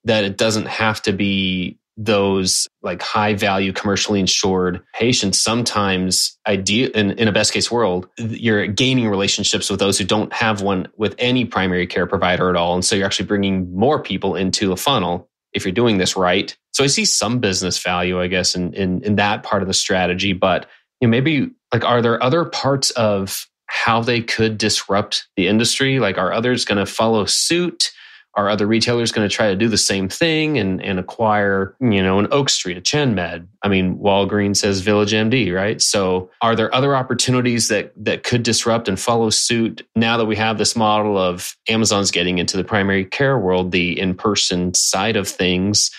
that 0.04 0.24
it 0.24 0.36
doesn't 0.36 0.66
have 0.66 1.00
to 1.02 1.12
be 1.12 1.78
those 2.00 2.68
like 2.80 3.02
high 3.02 3.34
value 3.34 3.72
commercially 3.72 4.20
insured 4.20 4.80
patients 4.94 5.36
sometimes 5.36 6.38
ideal 6.46 6.88
in, 6.94 7.10
in 7.18 7.26
a 7.26 7.32
best 7.32 7.52
case 7.52 7.72
world 7.72 8.08
you're 8.16 8.68
gaining 8.68 9.08
relationships 9.08 9.68
with 9.68 9.80
those 9.80 9.98
who 9.98 10.04
don't 10.04 10.32
have 10.32 10.62
one 10.62 10.86
with 10.96 11.16
any 11.18 11.44
primary 11.44 11.88
care 11.88 12.06
provider 12.06 12.48
at 12.48 12.56
all. 12.56 12.74
And 12.74 12.84
so 12.84 12.94
you're 12.94 13.04
actually 13.04 13.26
bringing 13.26 13.74
more 13.74 14.00
people 14.00 14.36
into 14.36 14.70
a 14.70 14.76
funnel 14.76 15.28
if 15.52 15.64
you're 15.64 15.72
doing 15.72 15.98
this 15.98 16.16
right. 16.16 16.56
So 16.70 16.84
i 16.84 16.86
see 16.86 17.04
some 17.04 17.40
business 17.40 17.82
value 17.82 18.20
i 18.20 18.28
guess 18.28 18.54
in 18.54 18.72
in, 18.74 19.02
in 19.02 19.16
that 19.16 19.42
part 19.42 19.62
of 19.62 19.68
the 19.68 19.74
strategy. 19.74 20.32
But 20.32 20.66
you 21.00 21.08
know, 21.08 21.10
maybe 21.10 21.50
like 21.72 21.84
are 21.84 22.00
there 22.00 22.22
other 22.22 22.44
parts 22.44 22.90
of 22.90 23.44
how 23.66 24.00
they 24.02 24.22
could 24.22 24.56
disrupt 24.56 25.26
the 25.36 25.48
industry? 25.48 25.98
Like 25.98 26.16
are 26.16 26.32
others 26.32 26.64
going 26.64 26.78
to 26.78 26.86
follow 26.86 27.24
suit 27.24 27.90
are 28.38 28.48
other 28.48 28.68
retailers 28.68 29.10
going 29.10 29.28
to 29.28 29.34
try 29.34 29.48
to 29.48 29.56
do 29.56 29.66
the 29.66 29.76
same 29.76 30.08
thing 30.08 30.58
and, 30.58 30.80
and 30.80 31.00
acquire, 31.00 31.74
you 31.80 32.00
know, 32.00 32.20
an 32.20 32.28
Oak 32.30 32.48
Street, 32.48 32.76
a 32.76 32.80
ChenMed? 32.80 33.48
I 33.64 33.68
mean, 33.68 33.98
Walgreens 33.98 34.58
says 34.58 34.80
Village 34.80 35.10
MD, 35.10 35.52
right? 35.52 35.82
So 35.82 36.30
are 36.40 36.54
there 36.54 36.72
other 36.72 36.94
opportunities 36.94 37.66
that 37.66 37.92
that 37.96 38.22
could 38.22 38.44
disrupt 38.44 38.86
and 38.86 38.98
follow 38.98 39.30
suit 39.30 39.84
now 39.96 40.16
that 40.16 40.26
we 40.26 40.36
have 40.36 40.56
this 40.56 40.76
model 40.76 41.18
of 41.18 41.56
Amazon's 41.68 42.12
getting 42.12 42.38
into 42.38 42.56
the 42.56 42.62
primary 42.62 43.04
care 43.04 43.36
world, 43.36 43.72
the 43.72 43.98
in-person 43.98 44.72
side 44.72 45.16
of 45.16 45.26
things? 45.26 45.90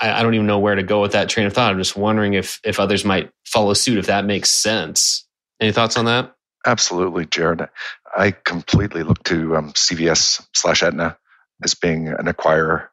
I, 0.00 0.12
I 0.12 0.22
don't 0.22 0.32
even 0.32 0.46
know 0.46 0.58
where 0.58 0.76
to 0.76 0.82
go 0.82 1.02
with 1.02 1.12
that 1.12 1.28
train 1.28 1.46
of 1.46 1.52
thought. 1.52 1.72
I'm 1.72 1.78
just 1.78 1.94
wondering 1.94 2.32
if 2.32 2.58
if 2.64 2.80
others 2.80 3.04
might 3.04 3.30
follow 3.44 3.74
suit, 3.74 3.98
if 3.98 4.06
that 4.06 4.24
makes 4.24 4.48
sense. 4.48 5.26
Any 5.60 5.72
thoughts 5.72 5.98
on 5.98 6.06
that? 6.06 6.34
Absolutely, 6.64 7.26
Jared. 7.26 7.68
I 8.16 8.30
completely 8.30 9.02
look 9.02 9.22
to 9.24 9.56
um, 9.56 9.72
CVS 9.72 10.42
slash 10.54 10.82
Aetna 10.82 11.18
as 11.62 11.74
being 11.74 12.08
an 12.08 12.26
acquirer 12.26 12.88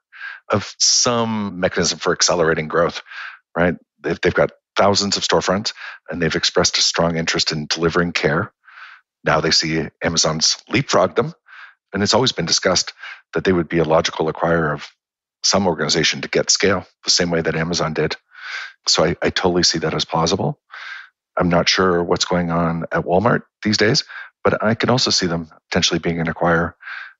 of 0.49 0.75
some 0.79 1.59
mechanism 1.59 1.99
for 1.99 2.13
accelerating 2.13 2.67
growth, 2.67 3.01
right? 3.55 3.75
They've, 4.01 4.19
they've 4.21 4.33
got 4.33 4.51
thousands 4.75 5.17
of 5.17 5.23
storefronts 5.23 5.73
and 6.09 6.21
they've 6.21 6.35
expressed 6.35 6.77
a 6.77 6.81
strong 6.81 7.17
interest 7.17 7.51
in 7.51 7.67
delivering 7.67 8.11
care. 8.11 8.51
Now 9.23 9.39
they 9.39 9.51
see 9.51 9.87
Amazon's 10.03 10.57
leapfrog 10.69 11.15
them. 11.15 11.33
And 11.93 12.01
it's 12.01 12.13
always 12.13 12.31
been 12.31 12.45
discussed 12.45 12.93
that 13.33 13.43
they 13.43 13.53
would 13.53 13.69
be 13.69 13.77
a 13.77 13.83
logical 13.83 14.31
acquirer 14.31 14.73
of 14.73 14.87
some 15.43 15.67
organization 15.67 16.21
to 16.21 16.27
get 16.27 16.49
scale, 16.49 16.85
the 17.03 17.11
same 17.11 17.29
way 17.29 17.41
that 17.41 17.55
Amazon 17.55 17.93
did. 17.93 18.15
So 18.87 19.03
I, 19.03 19.15
I 19.21 19.29
totally 19.29 19.63
see 19.63 19.79
that 19.79 19.93
as 19.93 20.05
plausible. 20.05 20.59
I'm 21.37 21.49
not 21.49 21.69
sure 21.69 22.03
what's 22.03 22.25
going 22.25 22.51
on 22.51 22.85
at 22.91 23.05
Walmart 23.05 23.43
these 23.63 23.77
days, 23.77 24.03
but 24.43 24.63
I 24.63 24.75
can 24.75 24.89
also 24.89 25.11
see 25.11 25.27
them 25.27 25.49
potentially 25.69 25.99
being 25.99 26.19
an 26.19 26.27
acquirer 26.27 26.73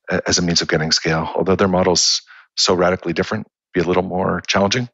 as 0.10 0.38
a 0.38 0.42
means 0.42 0.62
of 0.62 0.68
getting 0.68 0.92
scale. 0.92 1.30
Although 1.36 1.56
their 1.56 1.68
model's 1.68 2.22
so 2.56 2.74
radically 2.74 3.14
different, 3.14 3.48
be 3.74 3.82
a 3.82 3.84
little 3.84 4.04
more 4.04 4.42
challenging 4.48 4.90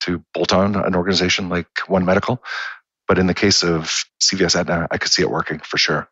to 0.00 0.22
bolt 0.34 0.52
on 0.52 0.76
an 0.76 0.94
organization 0.94 1.48
like 1.48 1.68
One 1.86 2.04
Medical. 2.04 2.42
But 3.06 3.18
in 3.18 3.26
the 3.26 3.34
case 3.34 3.62
of 3.62 4.04
CVS 4.22 4.56
Aetna, 4.56 4.88
I 4.90 4.98
could 4.98 5.10
see 5.10 5.22
it 5.22 5.30
working 5.30 5.58
for 5.58 5.78
sure. 5.78 6.08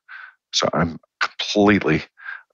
So 0.52 0.68
I'm 0.72 0.98
completely 1.20 2.02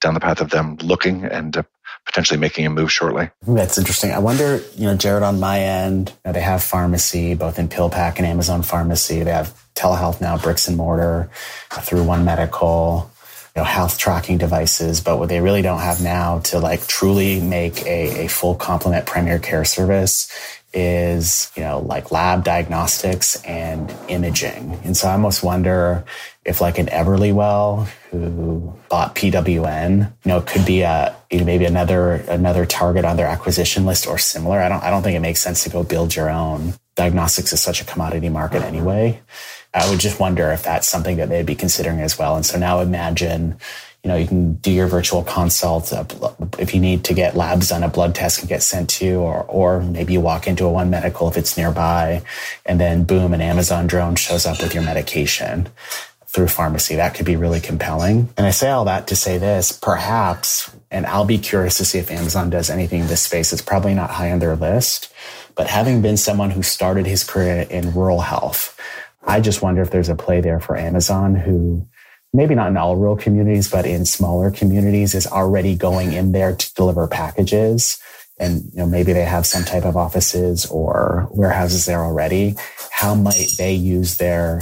down 0.00 0.14
the 0.14 0.20
path 0.20 0.40
of 0.40 0.50
them 0.50 0.76
looking 0.76 1.24
and 1.24 1.56
uh, 1.56 1.62
potentially 2.06 2.38
making 2.38 2.64
a 2.64 2.70
move 2.70 2.92
shortly. 2.92 3.30
That's 3.42 3.78
interesting. 3.78 4.12
I 4.12 4.20
wonder, 4.20 4.62
you 4.76 4.86
know, 4.86 4.96
Jared, 4.96 5.24
on 5.24 5.40
my 5.40 5.60
end, 5.60 6.10
you 6.10 6.16
know, 6.26 6.32
they 6.32 6.40
have 6.40 6.62
pharmacy 6.62 7.34
both 7.34 7.58
in 7.58 7.68
PillPack 7.68 8.18
and 8.18 8.26
Amazon 8.26 8.62
Pharmacy. 8.62 9.24
They 9.24 9.32
have 9.32 9.60
telehealth 9.74 10.20
now, 10.20 10.38
bricks 10.38 10.68
and 10.68 10.76
mortar 10.76 11.30
through 11.70 12.04
One 12.04 12.24
Medical 12.24 13.10
know, 13.58 13.64
health 13.64 13.98
tracking 13.98 14.38
devices, 14.38 15.00
but 15.00 15.18
what 15.18 15.28
they 15.28 15.40
really 15.40 15.62
don't 15.62 15.80
have 15.80 16.00
now 16.02 16.38
to 16.40 16.58
like 16.58 16.86
truly 16.86 17.40
make 17.40 17.84
a, 17.86 18.24
a 18.24 18.28
full 18.28 18.54
complement 18.54 19.06
primary 19.06 19.40
care 19.40 19.64
service 19.64 20.30
is, 20.72 21.50
you 21.56 21.62
know, 21.62 21.80
like 21.80 22.12
lab 22.12 22.44
diagnostics 22.44 23.42
and 23.44 23.94
imaging. 24.08 24.78
And 24.84 24.96
so 24.96 25.08
I 25.08 25.12
almost 25.12 25.42
wonder 25.42 26.04
if 26.44 26.60
like 26.60 26.78
an 26.78 26.86
Everlywell 26.86 27.86
who 28.10 28.74
bought 28.88 29.14
PWN, 29.14 30.00
you 30.00 30.28
know, 30.28 30.40
could 30.40 30.66
be 30.66 30.82
a 30.82 31.16
you 31.30 31.38
know, 31.38 31.44
maybe 31.44 31.64
another 31.64 32.14
another 32.28 32.66
target 32.66 33.04
on 33.04 33.16
their 33.16 33.26
acquisition 33.26 33.86
list 33.86 34.06
or 34.06 34.18
similar. 34.18 34.60
I 34.60 34.68
don't 34.68 34.82
I 34.82 34.90
don't 34.90 35.02
think 35.02 35.16
it 35.16 35.20
makes 35.20 35.40
sense 35.40 35.64
to 35.64 35.70
go 35.70 35.82
build 35.82 36.14
your 36.14 36.30
own. 36.30 36.74
Diagnostics 36.96 37.52
is 37.52 37.60
such 37.60 37.80
a 37.80 37.84
commodity 37.84 38.28
market 38.28 38.62
anyway. 38.62 39.20
I 39.74 39.88
would 39.90 40.00
just 40.00 40.18
wonder 40.18 40.50
if 40.52 40.62
that's 40.62 40.88
something 40.88 41.16
that 41.18 41.28
they'd 41.28 41.46
be 41.46 41.54
considering 41.54 42.00
as 42.00 42.18
well. 42.18 42.36
And 42.36 42.44
so 42.44 42.58
now 42.58 42.80
imagine, 42.80 43.58
you 44.02 44.08
know, 44.08 44.16
you 44.16 44.26
can 44.26 44.54
do 44.54 44.70
your 44.70 44.86
virtual 44.86 45.22
consult. 45.22 45.92
Uh, 45.92 46.04
if 46.58 46.74
you 46.74 46.80
need 46.80 47.04
to 47.04 47.14
get 47.14 47.36
labs 47.36 47.68
done, 47.68 47.82
a 47.82 47.88
blood 47.88 48.14
test 48.14 48.38
can 48.38 48.48
get 48.48 48.62
sent 48.62 48.88
to 48.90 49.04
you, 49.04 49.20
or, 49.20 49.42
or 49.44 49.82
maybe 49.82 50.14
you 50.14 50.20
walk 50.20 50.46
into 50.46 50.64
a 50.64 50.70
one 50.70 50.88
medical 50.88 51.28
if 51.28 51.36
it's 51.36 51.56
nearby, 51.56 52.22
and 52.64 52.80
then 52.80 53.04
boom, 53.04 53.34
an 53.34 53.40
Amazon 53.40 53.86
drone 53.86 54.16
shows 54.16 54.46
up 54.46 54.60
with 54.60 54.74
your 54.74 54.82
medication 54.84 55.68
through 56.26 56.48
pharmacy. 56.48 56.96
That 56.96 57.14
could 57.14 57.26
be 57.26 57.36
really 57.36 57.60
compelling. 57.60 58.28
And 58.36 58.46
I 58.46 58.50
say 58.50 58.70
all 58.70 58.84
that 58.84 59.06
to 59.08 59.16
say 59.16 59.38
this, 59.38 59.72
perhaps, 59.72 60.70
and 60.90 61.06
I'll 61.06 61.24
be 61.24 61.38
curious 61.38 61.78
to 61.78 61.84
see 61.84 61.98
if 61.98 62.10
Amazon 62.10 62.50
does 62.50 62.70
anything 62.70 63.00
in 63.00 63.06
this 63.06 63.22
space. 63.22 63.52
It's 63.52 63.62
probably 63.62 63.94
not 63.94 64.10
high 64.10 64.30
on 64.30 64.38
their 64.38 64.54
list, 64.54 65.12
but 65.54 65.66
having 65.66 66.02
been 66.02 66.16
someone 66.16 66.50
who 66.50 66.62
started 66.62 67.06
his 67.06 67.24
career 67.24 67.66
in 67.70 67.94
rural 67.94 68.20
health, 68.20 68.78
I 69.26 69.40
just 69.40 69.62
wonder 69.62 69.82
if 69.82 69.90
there's 69.90 70.08
a 70.08 70.14
play 70.14 70.40
there 70.40 70.60
for 70.60 70.76
Amazon 70.76 71.34
who 71.34 71.86
maybe 72.32 72.54
not 72.54 72.68
in 72.68 72.76
all 72.76 72.96
rural 72.96 73.16
communities, 73.16 73.70
but 73.70 73.86
in 73.86 74.04
smaller 74.04 74.50
communities 74.50 75.14
is 75.14 75.26
already 75.26 75.74
going 75.74 76.12
in 76.12 76.32
there 76.32 76.54
to 76.54 76.74
deliver 76.74 77.06
packages. 77.08 77.98
And 78.38 78.64
you 78.72 78.78
know, 78.78 78.86
maybe 78.86 79.12
they 79.12 79.24
have 79.24 79.46
some 79.46 79.64
type 79.64 79.84
of 79.84 79.96
offices 79.96 80.66
or 80.66 81.28
warehouses 81.32 81.86
there 81.86 82.04
already. 82.04 82.54
How 82.92 83.14
might 83.14 83.52
they 83.58 83.72
use 83.72 84.18
their, 84.18 84.60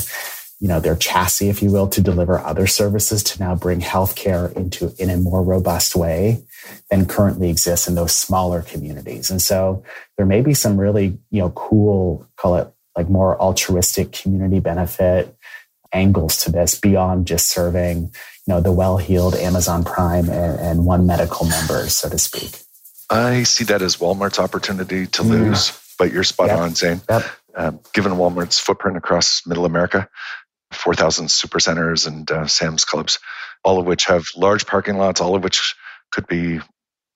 you 0.61 0.69
know, 0.69 0.81
their 0.81 0.97
chassis, 0.97 1.49
if 1.49 1.63
you 1.63 1.71
will, 1.71 1.87
to 1.89 2.01
deliver 2.01 2.39
other 2.39 2.67
services 2.67 3.23
to 3.25 3.41
now 3.41 3.55
bring 3.55 3.81
healthcare 3.81 4.55
into 4.57 4.95
in 4.99 5.11
a 5.11 5.17
more 5.19 5.43
robust 5.43 5.95
way 5.95 6.43
than 6.91 7.05
currently 7.05 7.51
exists 7.51 7.87
in 7.87 7.95
those 7.95 8.17
smaller 8.17 8.63
communities. 8.63 9.31
And 9.31 9.43
so 9.43 9.85
there 10.17 10.27
may 10.27 10.41
be 10.41 10.55
some 10.55 10.81
really, 10.81 11.19
you 11.31 11.41
know, 11.41 11.51
cool, 11.51 12.27
call 12.37 12.57
it 12.57 12.73
like 12.97 13.09
more 13.09 13.41
altruistic 13.41 14.13
community 14.13 14.61
benefit 14.61 15.37
angles 15.93 16.43
to 16.45 16.51
this 16.51 16.79
beyond 16.79 17.27
just 17.27 17.49
serving, 17.49 18.03
you 18.05 18.49
know, 18.49 18.61
the 18.61 18.73
well-heeled 18.73 19.35
Amazon 19.35 19.85
Prime 19.85 20.29
and, 20.29 20.61
and 20.61 20.85
one 20.85 21.07
medical 21.07 21.47
member 21.47 21.89
so 21.89 22.09
to 22.09 22.19
speak. 22.19 22.59
I 23.09 23.45
see 23.45 23.65
that 23.65 23.83
as 23.83 23.97
Walmart's 23.97 24.39
opportunity 24.39 25.07
to 25.07 25.23
lose, 25.23 25.73
but 25.99 26.13
you're 26.13 26.25
spot 26.25 26.49
yep. 26.49 26.59
on, 26.59 26.75
Zane. 26.75 27.01
Yep. 27.09 27.23
Um, 27.55 27.81
given 27.95 28.13
Walmart's 28.13 28.59
footprint 28.59 28.97
across 28.97 29.47
Middle 29.47 29.65
America, 29.65 30.09
4,000 30.73 31.27
supercenters 31.27 32.07
and 32.07 32.31
uh, 32.31 32.47
Sam's 32.47 32.85
Clubs, 32.85 33.19
all 33.63 33.79
of 33.79 33.87
which 33.87 34.07
have 34.07 34.27
large 34.37 34.67
parking 34.67 34.99
lots, 34.99 35.21
all 35.21 35.37
of 35.37 35.45
which 35.45 35.77
could 36.11 36.27
be 36.27 36.61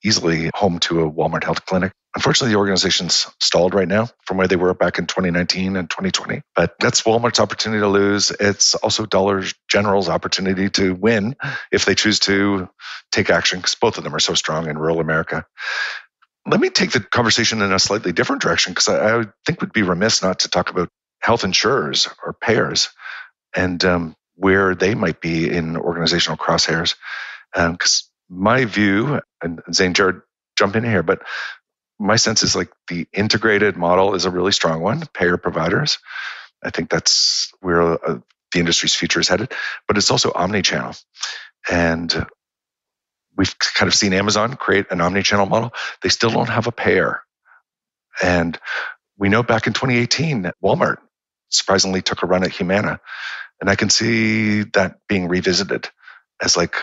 easily 0.03 0.49
home 0.53 0.79
to 0.79 1.01
a 1.01 1.11
Walmart 1.11 1.43
health 1.43 1.65
clinic. 1.65 1.91
Unfortunately, 2.15 2.53
the 2.53 2.59
organization's 2.59 3.27
stalled 3.39 3.73
right 3.73 3.87
now 3.87 4.09
from 4.25 4.37
where 4.37 4.47
they 4.47 4.57
were 4.57 4.73
back 4.73 4.99
in 4.99 5.07
2019 5.07 5.77
and 5.77 5.89
2020. 5.89 6.41
But 6.55 6.75
that's 6.79 7.03
Walmart's 7.03 7.39
opportunity 7.39 7.79
to 7.81 7.87
lose. 7.87 8.31
It's 8.31 8.75
also 8.75 9.05
Dollar 9.05 9.43
General's 9.69 10.09
opportunity 10.09 10.69
to 10.71 10.93
win 10.93 11.35
if 11.71 11.85
they 11.85 11.95
choose 11.95 12.19
to 12.21 12.69
take 13.11 13.29
action, 13.29 13.59
because 13.59 13.75
both 13.75 13.97
of 13.97 14.03
them 14.03 14.15
are 14.15 14.19
so 14.19 14.33
strong 14.33 14.69
in 14.69 14.77
rural 14.77 14.99
America. 14.99 15.45
Let 16.45 16.59
me 16.59 16.69
take 16.69 16.91
the 16.91 16.99
conversation 16.99 17.61
in 17.61 17.71
a 17.71 17.79
slightly 17.79 18.11
different 18.11 18.41
direction, 18.41 18.73
because 18.73 18.89
I, 18.89 19.21
I 19.21 19.25
think 19.45 19.61
would 19.61 19.73
be 19.73 19.83
remiss 19.83 20.21
not 20.21 20.39
to 20.39 20.49
talk 20.49 20.69
about 20.69 20.89
health 21.21 21.43
insurers 21.43 22.09
or 22.23 22.33
payers 22.33 22.89
and 23.55 23.83
um, 23.85 24.15
where 24.35 24.75
they 24.75 24.95
might 24.95 25.21
be 25.21 25.49
in 25.49 25.77
organizational 25.77 26.37
crosshairs. 26.37 26.95
Because 27.53 28.09
um, 28.29 28.37
my 28.37 28.65
view, 28.65 29.21
and 29.41 29.61
Zane 29.73 29.93
Jared, 29.93 30.21
jump 30.57 30.75
in 30.75 30.83
here, 30.83 31.03
but 31.03 31.21
my 31.99 32.15
sense 32.15 32.43
is 32.43 32.55
like 32.55 32.69
the 32.87 33.07
integrated 33.13 33.77
model 33.77 34.15
is 34.15 34.25
a 34.25 34.31
really 34.31 34.51
strong 34.51 34.81
one, 34.81 35.05
payer 35.13 35.37
providers. 35.37 35.99
I 36.63 36.71
think 36.71 36.89
that's 36.89 37.51
where 37.61 37.81
uh, 37.81 38.19
the 38.51 38.59
industry's 38.59 38.95
future 38.95 39.19
is 39.19 39.27
headed, 39.27 39.51
but 39.87 39.97
it's 39.97 40.11
also 40.11 40.31
omni-channel. 40.33 40.95
And 41.69 42.25
we've 43.37 43.57
kind 43.59 43.87
of 43.87 43.93
seen 43.93 44.13
Amazon 44.13 44.55
create 44.55 44.87
an 44.91 45.01
omni-channel 45.01 45.45
model. 45.45 45.73
They 46.01 46.09
still 46.09 46.31
don't 46.31 46.49
have 46.49 46.67
a 46.67 46.71
payer. 46.71 47.21
And 48.21 48.57
we 49.17 49.29
know 49.29 49.43
back 49.43 49.67
in 49.67 49.73
2018 49.73 50.51
Walmart 50.63 50.97
surprisingly 51.49 52.01
took 52.01 52.23
a 52.23 52.27
run 52.27 52.43
at 52.43 52.51
Humana. 52.51 52.99
And 53.59 53.69
I 53.69 53.75
can 53.75 53.89
see 53.89 54.63
that 54.73 54.97
being 55.07 55.27
revisited 55.27 55.89
as 56.41 56.57
like 56.57 56.75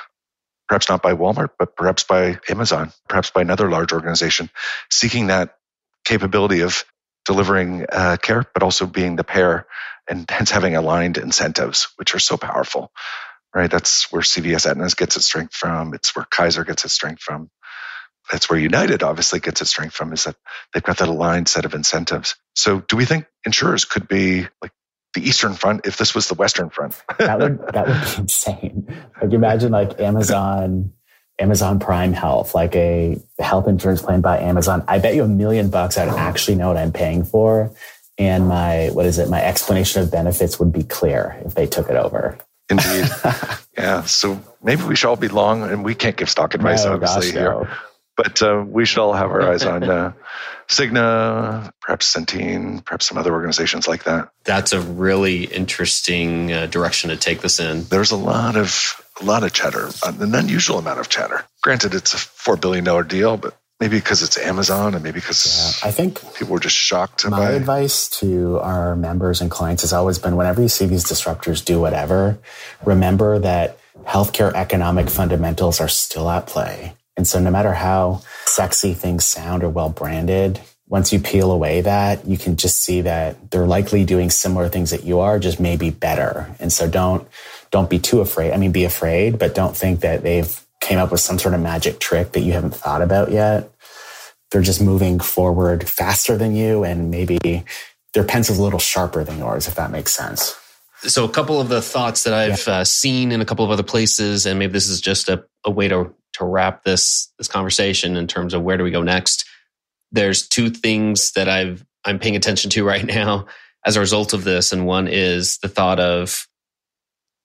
perhaps 0.68 0.88
not 0.90 1.02
by 1.02 1.14
Walmart, 1.14 1.50
but 1.58 1.76
perhaps 1.76 2.04
by 2.04 2.38
Amazon, 2.50 2.92
perhaps 3.08 3.30
by 3.30 3.42
another 3.42 3.70
large 3.70 3.92
organization, 3.92 4.50
seeking 4.90 5.28
that 5.28 5.56
capability 6.04 6.62
of 6.62 6.84
delivering 7.26 7.86
uh, 7.92 8.16
care, 8.22 8.44
but 8.54 8.62
also 8.64 8.86
being 8.86 9.16
the 9.16 9.24
payer 9.24 9.66
and 10.08 10.30
hence 10.30 10.50
having 10.50 10.76
aligned 10.76 11.18
incentives, 11.18 11.88
which 11.96 12.14
are 12.14 12.20
so 12.20 12.36
powerful. 12.36 12.90
right? 13.54 13.70
That's 13.70 14.10
where 14.12 14.22
CVS 14.22 14.66
Aetna 14.70 14.88
gets 14.96 15.16
its 15.16 15.26
strength 15.26 15.54
from. 15.54 15.94
It's 15.94 16.14
where 16.14 16.26
Kaiser 16.30 16.64
gets 16.64 16.84
its 16.84 16.94
strength 16.94 17.22
from. 17.22 17.50
That's 18.30 18.50
where 18.50 18.58
United 18.60 19.02
obviously 19.02 19.40
gets 19.40 19.62
its 19.62 19.70
strength 19.70 19.94
from, 19.94 20.12
is 20.12 20.24
that 20.24 20.36
they've 20.74 20.82
got 20.82 20.98
that 20.98 21.08
aligned 21.08 21.48
set 21.48 21.64
of 21.66 21.74
incentives. 21.74 22.36
So 22.54 22.80
do 22.80 22.96
we 22.96 23.06
think 23.06 23.26
insurers 23.46 23.84
could 23.86 24.08
be 24.08 24.46
like 24.62 24.72
the 25.14 25.20
Eastern 25.20 25.54
Front 25.54 25.86
if 25.86 25.96
this 25.96 26.14
was 26.14 26.28
the 26.28 26.34
Western 26.34 26.70
Front? 26.70 27.00
that 27.18 27.38
would 27.38 27.58
that 27.72 27.86
would 27.86 28.16
be 28.16 28.22
insane. 28.22 28.96
Like 29.20 29.32
imagine 29.32 29.72
like 29.72 30.00
Amazon 30.00 30.92
Amazon 31.38 31.78
Prime 31.78 32.12
Health, 32.12 32.54
like 32.54 32.74
a 32.74 33.16
health 33.38 33.68
insurance 33.68 34.02
plan 34.02 34.20
by 34.20 34.38
Amazon. 34.38 34.84
I 34.88 34.98
bet 34.98 35.14
you 35.14 35.22
a 35.22 35.28
million 35.28 35.70
bucks 35.70 35.96
I'd 35.96 36.08
actually 36.08 36.56
know 36.56 36.68
what 36.68 36.76
I'm 36.76 36.92
paying 36.92 37.24
for. 37.24 37.72
And 38.18 38.48
my, 38.48 38.88
what 38.88 39.06
is 39.06 39.18
it? 39.18 39.28
My 39.28 39.40
explanation 39.40 40.02
of 40.02 40.10
benefits 40.10 40.58
would 40.58 40.72
be 40.72 40.82
clear 40.82 41.40
if 41.44 41.54
they 41.54 41.66
took 41.66 41.88
it 41.88 41.94
over. 41.94 42.36
Indeed. 42.68 43.06
yeah. 43.78 44.02
So 44.02 44.42
maybe 44.62 44.82
we 44.82 44.96
should 44.96 45.08
all 45.08 45.16
be 45.16 45.28
long 45.28 45.62
and 45.62 45.84
we 45.84 45.94
can't 45.94 46.16
give 46.16 46.28
stock 46.28 46.54
advice, 46.54 46.84
no, 46.84 46.94
obviously, 46.94 47.30
gosh, 47.32 47.34
no. 47.34 47.68
Here. 48.18 48.24
But 48.24 48.42
uh, 48.42 48.64
we 48.66 48.84
should 48.84 48.98
all 48.98 49.12
have 49.12 49.30
our 49.30 49.42
eyes 49.42 49.64
on 49.64 49.82
uh, 49.90 50.12
Cigna, 50.68 51.70
perhaps 51.80 52.14
Centene, 52.14 52.84
perhaps 52.84 53.06
some 53.06 53.18
other 53.18 53.32
organizations 53.32 53.88
like 53.88 54.04
that. 54.04 54.30
That's 54.44 54.72
a 54.72 54.80
really 54.80 55.44
interesting 55.44 56.52
uh, 56.52 56.66
direction 56.66 57.10
to 57.10 57.16
take 57.16 57.40
this 57.40 57.60
in. 57.60 57.84
There's 57.84 58.10
a 58.10 58.16
lot 58.16 58.56
of 58.56 59.02
a 59.20 59.24
lot 59.24 59.42
of 59.42 59.52
chatter, 59.52 59.88
an 60.04 60.34
unusual 60.34 60.78
amount 60.78 61.00
of 61.00 61.08
chatter. 61.08 61.44
Granted, 61.62 61.94
it's 61.94 62.14
a 62.14 62.18
four 62.18 62.56
billion 62.56 62.84
dollar 62.84 63.02
deal, 63.02 63.36
but 63.36 63.56
maybe 63.80 63.98
because 63.98 64.22
it's 64.22 64.36
Amazon, 64.38 64.94
and 64.94 65.02
maybe 65.02 65.20
because 65.20 65.80
yeah, 65.82 65.88
I 65.88 65.92
think 65.92 66.20
people 66.34 66.52
were 66.52 66.60
just 66.60 66.76
shocked. 66.76 67.28
My 67.28 67.50
advice 67.50 68.08
to 68.20 68.58
our 68.60 68.94
members 68.96 69.40
and 69.40 69.50
clients 69.50 69.82
has 69.82 69.92
always 69.92 70.18
been: 70.18 70.36
whenever 70.36 70.60
you 70.62 70.68
see 70.68 70.86
these 70.86 71.04
disruptors 71.04 71.64
do 71.64 71.80
whatever, 71.80 72.38
remember 72.84 73.38
that 73.40 73.78
healthcare 74.04 74.52
economic 74.54 75.10
fundamentals 75.10 75.80
are 75.80 75.88
still 75.88 76.30
at 76.30 76.46
play. 76.46 76.94
And 77.18 77.26
so, 77.26 77.40
no 77.40 77.50
matter 77.50 77.72
how 77.72 78.22
sexy 78.46 78.94
things 78.94 79.24
sound 79.24 79.64
or 79.64 79.68
well 79.68 79.90
branded, 79.90 80.60
once 80.86 81.12
you 81.12 81.18
peel 81.18 81.50
away 81.50 81.80
that, 81.80 82.24
you 82.26 82.38
can 82.38 82.56
just 82.56 82.82
see 82.82 83.00
that 83.00 83.50
they're 83.50 83.66
likely 83.66 84.04
doing 84.04 84.30
similar 84.30 84.68
things 84.68 84.90
that 84.90 85.02
you 85.02 85.18
are, 85.18 85.40
just 85.40 85.58
maybe 85.58 85.90
better. 85.90 86.48
And 86.60 86.72
so, 86.72 86.88
don't 86.88 87.26
don't 87.72 87.90
be 87.90 87.98
too 87.98 88.20
afraid. 88.20 88.52
I 88.52 88.56
mean, 88.56 88.70
be 88.70 88.84
afraid, 88.84 89.36
but 89.36 89.56
don't 89.56 89.76
think 89.76 90.00
that 90.00 90.22
they've 90.22 90.64
came 90.80 91.00
up 91.00 91.10
with 91.10 91.20
some 91.20 91.40
sort 91.40 91.54
of 91.54 91.60
magic 91.60 91.98
trick 91.98 92.32
that 92.32 92.40
you 92.40 92.52
haven't 92.52 92.76
thought 92.76 93.02
about 93.02 93.32
yet. 93.32 93.68
They're 94.52 94.62
just 94.62 94.80
moving 94.80 95.18
forward 95.18 95.88
faster 95.88 96.38
than 96.38 96.54
you, 96.54 96.84
and 96.84 97.10
maybe 97.10 97.64
their 98.14 98.24
pencil's 98.24 98.58
a 98.58 98.62
little 98.62 98.78
sharper 98.78 99.24
than 99.24 99.38
yours, 99.38 99.66
if 99.66 99.74
that 99.74 99.90
makes 99.90 100.12
sense. 100.12 100.54
So, 101.02 101.24
a 101.24 101.28
couple 101.28 101.60
of 101.60 101.68
the 101.68 101.82
thoughts 101.82 102.22
that 102.22 102.32
I've 102.32 102.64
yeah. 102.64 102.74
uh, 102.74 102.84
seen 102.84 103.32
in 103.32 103.40
a 103.40 103.44
couple 103.44 103.64
of 103.64 103.72
other 103.72 103.82
places, 103.82 104.46
and 104.46 104.60
maybe 104.60 104.72
this 104.72 104.88
is 104.88 105.00
just 105.00 105.28
a, 105.28 105.44
a 105.64 105.70
way 105.72 105.88
to 105.88 106.14
to 106.38 106.44
wrap 106.44 106.84
this 106.84 107.32
this 107.38 107.48
conversation 107.48 108.16
in 108.16 108.26
terms 108.26 108.54
of 108.54 108.62
where 108.62 108.76
do 108.76 108.84
we 108.84 108.90
go 108.90 109.02
next. 109.02 109.44
There's 110.10 110.46
two 110.46 110.70
things 110.70 111.32
that 111.32 111.48
I've 111.48 111.84
I'm 112.04 112.18
paying 112.18 112.36
attention 112.36 112.70
to 112.70 112.84
right 112.86 113.04
now 113.04 113.46
as 113.86 113.96
a 113.96 114.00
result 114.00 114.32
of 114.32 114.44
this, 114.44 114.72
and 114.72 114.86
one 114.86 115.08
is 115.08 115.58
the 115.58 115.68
thought 115.68 116.00
of 116.00 116.46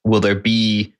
will 0.03 0.19
there 0.19 0.35
be 0.35 0.93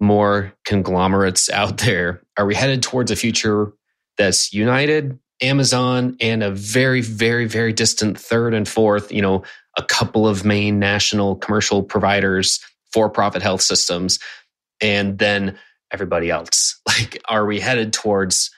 more 0.00 0.52
conglomerates 0.64 1.50
out 1.50 1.78
there? 1.78 2.22
Are 2.36 2.46
we 2.46 2.54
headed 2.54 2.82
towards 2.82 3.10
a 3.10 3.16
future 3.16 3.72
that's 4.16 4.52
united, 4.52 5.18
Amazon, 5.42 6.16
and 6.20 6.42
a 6.42 6.50
very, 6.50 7.00
very, 7.02 7.46
very 7.46 7.72
distant 7.72 8.18
third 8.18 8.54
and 8.54 8.66
fourth, 8.66 9.12
you 9.12 9.22
know, 9.22 9.42
a 9.76 9.82
couple 9.82 10.26
of 10.26 10.44
main 10.44 10.78
national 10.78 11.36
commercial 11.36 11.82
providers, 11.82 12.60
for 12.92 13.08
profit 13.08 13.42
health 13.42 13.62
systems, 13.62 14.18
and 14.80 15.18
then 15.18 15.58
everybody 15.92 16.30
else? 16.30 16.80
Like, 16.90 17.22
are 17.28 17.46
we 17.46 17.60
headed 17.60 17.92
towards 17.92 18.50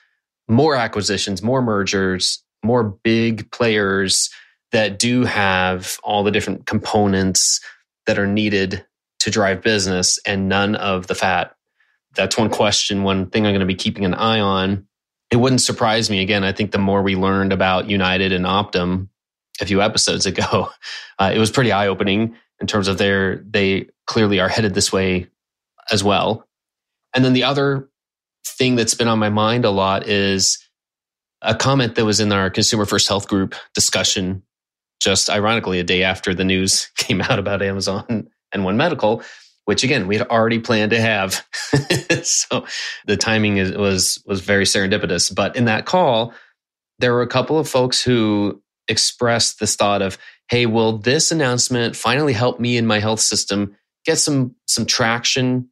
more 0.49 0.75
acquisitions, 0.75 1.41
more 1.41 1.61
mergers, 1.61 2.43
more 2.63 2.83
big 2.83 3.49
players 3.51 4.29
that 4.71 4.99
do 4.99 5.23
have 5.23 5.97
all 6.03 6.23
the 6.23 6.31
different 6.31 6.65
components 6.65 7.61
that 8.05 8.19
are 8.19 8.27
needed 8.27 8.85
to 9.19 9.29
drive 9.29 9.61
business 9.61 10.19
and 10.25 10.49
none 10.49 10.75
of 10.75 11.07
the 11.07 11.15
fat? 11.15 11.55
That's 12.15 12.37
one 12.37 12.49
question, 12.49 13.03
one 13.03 13.29
thing 13.29 13.45
I'm 13.45 13.51
going 13.53 13.59
to 13.61 13.65
be 13.65 13.75
keeping 13.75 14.05
an 14.05 14.13
eye 14.13 14.39
on. 14.39 14.87
It 15.31 15.37
wouldn't 15.37 15.61
surprise 15.61 16.09
me. 16.09 16.21
Again, 16.21 16.43
I 16.43 16.51
think 16.51 16.71
the 16.71 16.77
more 16.77 17.01
we 17.01 17.15
learned 17.15 17.53
about 17.53 17.89
United 17.89 18.31
and 18.31 18.45
Optum 18.45 19.07
a 19.61 19.65
few 19.65 19.81
episodes 19.81 20.25
ago, 20.27 20.69
uh, 21.19 21.31
it 21.33 21.39
was 21.39 21.51
pretty 21.51 21.71
eye 21.71 21.87
opening 21.87 22.35
in 22.59 22.67
terms 22.67 22.87
of 22.87 22.97
their, 22.97 23.37
they 23.37 23.87
clearly 24.05 24.39
are 24.39 24.49
headed 24.49 24.73
this 24.73 24.91
way 24.91 25.27
as 25.91 26.03
well. 26.03 26.47
And 27.13 27.23
then 27.23 27.33
the 27.33 27.43
other 27.43 27.89
thing 28.45 28.75
that's 28.75 28.95
been 28.95 29.07
on 29.07 29.19
my 29.19 29.29
mind 29.29 29.65
a 29.65 29.69
lot 29.69 30.07
is 30.07 30.57
a 31.41 31.55
comment 31.55 31.95
that 31.95 32.05
was 32.05 32.19
in 32.19 32.31
our 32.31 32.49
Consumer 32.49 32.85
First 32.85 33.07
Health 33.07 33.27
Group 33.27 33.55
discussion, 33.73 34.43
just 34.99 35.29
ironically, 35.29 35.79
a 35.79 35.83
day 35.83 36.03
after 36.03 36.33
the 36.33 36.45
news 36.45 36.89
came 36.97 37.21
out 37.21 37.39
about 37.39 37.61
Amazon 37.61 38.29
and 38.51 38.63
One 38.63 38.77
Medical, 38.77 39.23
which 39.65 39.83
again 39.83 40.07
we 40.07 40.17
had 40.17 40.27
already 40.27 40.59
planned 40.59 40.91
to 40.91 41.01
have. 41.01 41.45
so 42.23 42.65
the 43.05 43.17
timing 43.17 43.57
is, 43.57 43.73
was 43.73 44.23
was 44.25 44.41
very 44.41 44.65
serendipitous. 44.65 45.33
But 45.33 45.55
in 45.55 45.65
that 45.65 45.85
call, 45.85 46.33
there 46.99 47.13
were 47.13 47.21
a 47.21 47.27
couple 47.27 47.59
of 47.59 47.67
folks 47.67 48.01
who 48.01 48.61
expressed 48.87 49.59
this 49.59 49.75
thought 49.75 50.01
of, 50.01 50.17
"Hey, 50.49 50.65
will 50.65 50.97
this 50.97 51.31
announcement 51.31 51.95
finally 51.95 52.33
help 52.33 52.59
me 52.59 52.77
in 52.77 52.87
my 52.87 52.99
health 52.99 53.19
system 53.19 53.75
get 54.05 54.17
some 54.17 54.55
some 54.67 54.85
traction 54.85 55.69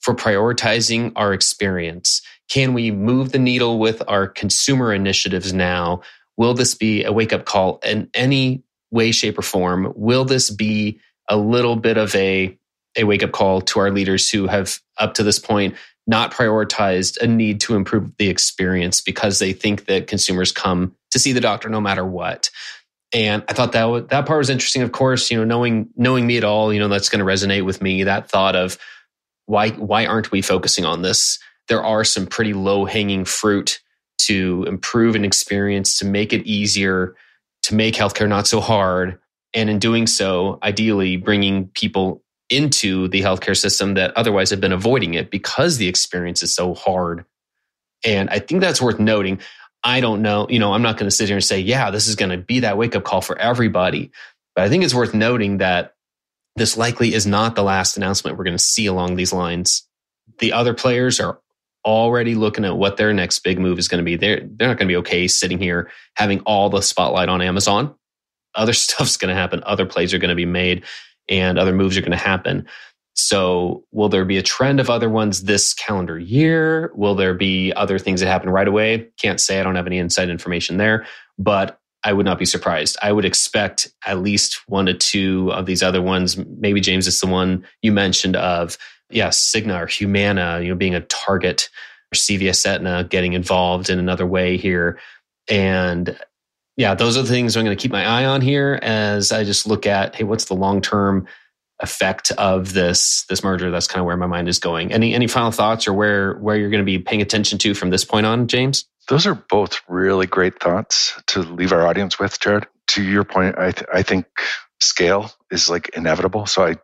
for 0.00 0.14
prioritizing 0.14 1.12
our 1.16 1.32
experience? 1.32 2.22
Can 2.48 2.74
we 2.74 2.90
move 2.90 3.32
the 3.32 3.38
needle 3.38 3.78
with 3.78 4.02
our 4.08 4.26
consumer 4.26 4.92
initiatives 4.92 5.52
now? 5.52 6.02
Will 6.36 6.54
this 6.54 6.74
be 6.74 7.04
a 7.04 7.12
wake 7.12 7.32
up 7.32 7.44
call 7.44 7.80
in 7.84 8.08
any 8.14 8.62
way, 8.90 9.10
shape, 9.10 9.38
or 9.38 9.42
form? 9.42 9.92
Will 9.96 10.24
this 10.24 10.50
be 10.50 11.00
a 11.28 11.36
little 11.36 11.76
bit 11.76 11.96
of 11.96 12.14
a 12.14 12.56
a 12.98 13.04
wake 13.04 13.22
up 13.22 13.32
call 13.32 13.60
to 13.60 13.78
our 13.78 13.90
leaders 13.90 14.30
who 14.30 14.46
have 14.46 14.80
up 14.98 15.14
to 15.14 15.22
this 15.22 15.38
point 15.38 15.74
not 16.06 16.32
prioritized 16.32 17.20
a 17.20 17.26
need 17.26 17.60
to 17.60 17.74
improve 17.74 18.16
the 18.16 18.28
experience 18.28 19.00
because 19.00 19.38
they 19.38 19.52
think 19.52 19.86
that 19.86 20.06
consumers 20.06 20.52
come 20.52 20.94
to 21.10 21.18
see 21.18 21.32
the 21.32 21.40
doctor 21.40 21.68
no 21.68 21.80
matter 21.80 22.06
what. 22.06 22.48
And 23.12 23.44
I 23.48 23.52
thought 23.52 23.72
that 23.72 24.08
that 24.08 24.26
part 24.26 24.38
was 24.38 24.50
interesting. 24.50 24.82
Of 24.82 24.92
course, 24.92 25.30
you 25.30 25.38
know, 25.38 25.44
knowing 25.44 25.88
knowing 25.96 26.26
me 26.26 26.36
at 26.36 26.44
all, 26.44 26.72
you 26.72 26.80
know, 26.80 26.88
that's 26.88 27.08
going 27.08 27.24
to 27.24 27.30
resonate 27.30 27.64
with 27.64 27.80
me. 27.80 28.04
That 28.04 28.28
thought 28.28 28.56
of 28.56 28.78
why 29.46 29.70
why 29.70 30.06
aren't 30.06 30.30
we 30.30 30.42
focusing 30.42 30.84
on 30.84 31.02
this? 31.02 31.38
There 31.68 31.82
are 31.82 32.04
some 32.04 32.26
pretty 32.26 32.52
low 32.52 32.84
hanging 32.84 33.24
fruit 33.24 33.80
to 34.18 34.64
improve 34.66 35.14
an 35.14 35.24
experience, 35.24 35.98
to 35.98 36.04
make 36.04 36.32
it 36.32 36.46
easier, 36.46 37.16
to 37.64 37.74
make 37.74 37.94
healthcare 37.94 38.28
not 38.28 38.46
so 38.46 38.60
hard, 38.60 39.18
and 39.54 39.70
in 39.70 39.78
doing 39.78 40.06
so, 40.06 40.58
ideally 40.62 41.16
bringing 41.16 41.68
people 41.68 42.22
into 42.48 43.08
the 43.08 43.22
healthcare 43.22 43.56
system 43.56 43.94
that 43.94 44.16
otherwise 44.16 44.50
have 44.50 44.60
been 44.60 44.72
avoiding 44.72 45.14
it 45.14 45.30
because 45.30 45.78
the 45.78 45.88
experience 45.88 46.42
is 46.42 46.54
so 46.54 46.74
hard. 46.74 47.24
And 48.04 48.30
I 48.30 48.38
think 48.38 48.60
that's 48.60 48.80
worth 48.80 49.00
noting. 49.00 49.40
I 49.82 50.00
don't 50.00 50.22
know, 50.22 50.46
you 50.48 50.58
know, 50.58 50.72
I'm 50.72 50.82
not 50.82 50.96
going 50.96 51.08
to 51.08 51.14
sit 51.14 51.28
here 51.28 51.36
and 51.36 51.44
say, 51.44 51.58
yeah, 51.58 51.90
this 51.90 52.06
is 52.06 52.14
going 52.14 52.30
to 52.30 52.38
be 52.38 52.60
that 52.60 52.78
wake 52.78 52.94
up 52.94 53.04
call 53.04 53.20
for 53.20 53.36
everybody. 53.38 54.12
But 54.54 54.64
I 54.64 54.68
think 54.68 54.84
it's 54.84 54.94
worth 54.94 55.14
noting 55.14 55.58
that 55.58 55.95
this 56.56 56.76
likely 56.76 57.14
is 57.14 57.26
not 57.26 57.54
the 57.54 57.62
last 57.62 57.96
announcement 57.96 58.36
we're 58.36 58.44
going 58.44 58.56
to 58.56 58.62
see 58.62 58.86
along 58.86 59.16
these 59.16 59.32
lines. 59.32 59.86
The 60.38 60.52
other 60.52 60.74
players 60.74 61.20
are 61.20 61.40
already 61.84 62.34
looking 62.34 62.64
at 62.64 62.76
what 62.76 62.96
their 62.96 63.12
next 63.12 63.40
big 63.40 63.58
move 63.58 63.78
is 63.78 63.88
going 63.88 63.98
to 63.98 64.04
be. 64.04 64.16
They're, 64.16 64.40
they're 64.40 64.68
not 64.68 64.78
going 64.78 64.88
to 64.88 64.92
be 64.92 64.96
okay 64.96 65.28
sitting 65.28 65.58
here 65.58 65.90
having 66.14 66.40
all 66.40 66.68
the 66.68 66.80
spotlight 66.80 67.28
on 67.28 67.40
Amazon 67.42 67.94
other 68.56 68.72
stuff's 68.74 69.16
going 69.16 69.28
to 69.28 69.40
happen. 69.40 69.62
Other 69.64 69.86
plays 69.86 70.12
are 70.12 70.18
going 70.18 70.30
to 70.30 70.34
be 70.34 70.46
made 70.46 70.84
and 71.28 71.58
other 71.58 71.72
moves 71.72 71.96
are 71.96 72.00
going 72.00 72.12
to 72.12 72.16
happen. 72.16 72.66
So, 73.18 73.84
will 73.92 74.10
there 74.10 74.26
be 74.26 74.36
a 74.36 74.42
trend 74.42 74.78
of 74.78 74.90
other 74.90 75.08
ones 75.08 75.44
this 75.44 75.72
calendar 75.72 76.18
year? 76.18 76.92
Will 76.94 77.14
there 77.14 77.32
be 77.32 77.72
other 77.72 77.98
things 77.98 78.20
that 78.20 78.26
happen 78.26 78.50
right 78.50 78.68
away? 78.68 79.08
Can't 79.18 79.40
say. 79.40 79.58
I 79.58 79.62
don't 79.62 79.74
have 79.74 79.86
any 79.86 79.96
inside 79.96 80.28
information 80.28 80.76
there, 80.76 81.06
but 81.38 81.80
I 82.06 82.12
would 82.12 82.24
not 82.24 82.38
be 82.38 82.44
surprised. 82.44 82.96
I 83.02 83.10
would 83.10 83.24
expect 83.24 83.92
at 84.06 84.20
least 84.20 84.60
one 84.68 84.86
to 84.86 84.94
two 84.94 85.50
of 85.52 85.66
these 85.66 85.82
other 85.82 86.00
ones. 86.00 86.36
Maybe 86.36 86.80
James 86.80 87.08
is 87.08 87.18
the 87.18 87.26
one 87.26 87.66
you 87.82 87.90
mentioned 87.90 88.36
of, 88.36 88.78
yeah, 89.10 89.30
Cigna 89.30 89.82
or 89.82 89.86
Humana, 89.88 90.60
you 90.62 90.68
know, 90.68 90.76
being 90.76 90.94
a 90.94 91.00
target 91.00 91.68
or 92.12 92.16
CVS 92.16 92.64
Aetna 92.64 93.08
getting 93.10 93.32
involved 93.32 93.90
in 93.90 93.98
another 93.98 94.24
way 94.24 94.56
here. 94.56 95.00
And 95.48 96.16
yeah, 96.76 96.94
those 96.94 97.18
are 97.18 97.22
the 97.22 97.28
things 97.28 97.56
I'm 97.56 97.64
going 97.64 97.76
to 97.76 97.82
keep 97.82 97.90
my 97.90 98.06
eye 98.06 98.24
on 98.24 98.40
here 98.40 98.78
as 98.82 99.32
I 99.32 99.42
just 99.42 99.66
look 99.66 99.84
at, 99.84 100.14
hey, 100.14 100.22
what's 100.22 100.44
the 100.44 100.54
long 100.54 100.80
term 100.80 101.26
effect 101.80 102.30
of 102.38 102.72
this 102.72 103.24
this 103.28 103.42
merger? 103.42 103.72
That's 103.72 103.88
kind 103.88 103.98
of 103.98 104.06
where 104.06 104.16
my 104.16 104.26
mind 104.26 104.48
is 104.48 104.60
going. 104.60 104.92
Any 104.92 105.12
any 105.12 105.26
final 105.26 105.50
thoughts 105.50 105.88
or 105.88 105.92
where 105.92 106.34
where 106.34 106.56
you're 106.56 106.70
going 106.70 106.82
to 106.82 106.84
be 106.84 107.00
paying 107.00 107.20
attention 107.20 107.58
to 107.58 107.74
from 107.74 107.90
this 107.90 108.04
point 108.04 108.26
on, 108.26 108.46
James? 108.46 108.84
Those 109.08 109.26
are 109.26 109.34
both 109.34 109.82
really 109.88 110.26
great 110.26 110.60
thoughts 110.60 111.20
to 111.28 111.40
leave 111.42 111.72
our 111.72 111.86
audience 111.86 112.18
with, 112.18 112.40
Jared. 112.40 112.66
To 112.88 113.02
your 113.02 113.24
point, 113.24 113.58
I 113.58 113.72
th- 113.72 113.88
I 113.92 114.02
think 114.02 114.26
scale 114.80 115.30
is 115.50 115.70
like 115.70 115.90
inevitable. 115.90 116.46
So 116.46 116.64
I 116.66 116.76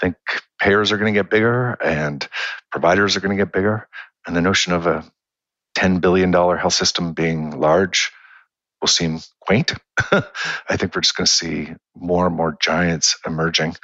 think 0.00 0.16
payers 0.60 0.92
are 0.92 0.98
going 0.98 1.12
to 1.14 1.18
get 1.18 1.30
bigger 1.30 1.72
and 1.82 2.26
providers 2.72 3.16
are 3.16 3.20
going 3.20 3.36
to 3.36 3.42
get 3.42 3.52
bigger. 3.52 3.88
And 4.26 4.36
the 4.36 4.42
notion 4.42 4.72
of 4.72 4.86
a 4.86 5.04
$10 5.78 6.00
billion 6.02 6.32
health 6.32 6.74
system 6.74 7.14
being 7.14 7.58
large 7.60 8.12
will 8.80 8.88
seem 8.88 9.20
quaint. 9.40 9.74
I 10.12 10.76
think 10.76 10.94
we're 10.94 11.02
just 11.02 11.16
going 11.16 11.26
to 11.26 11.32
see 11.32 11.70
more 11.96 12.26
and 12.26 12.36
more 12.36 12.56
giants 12.60 13.18
emerging. 13.26 13.76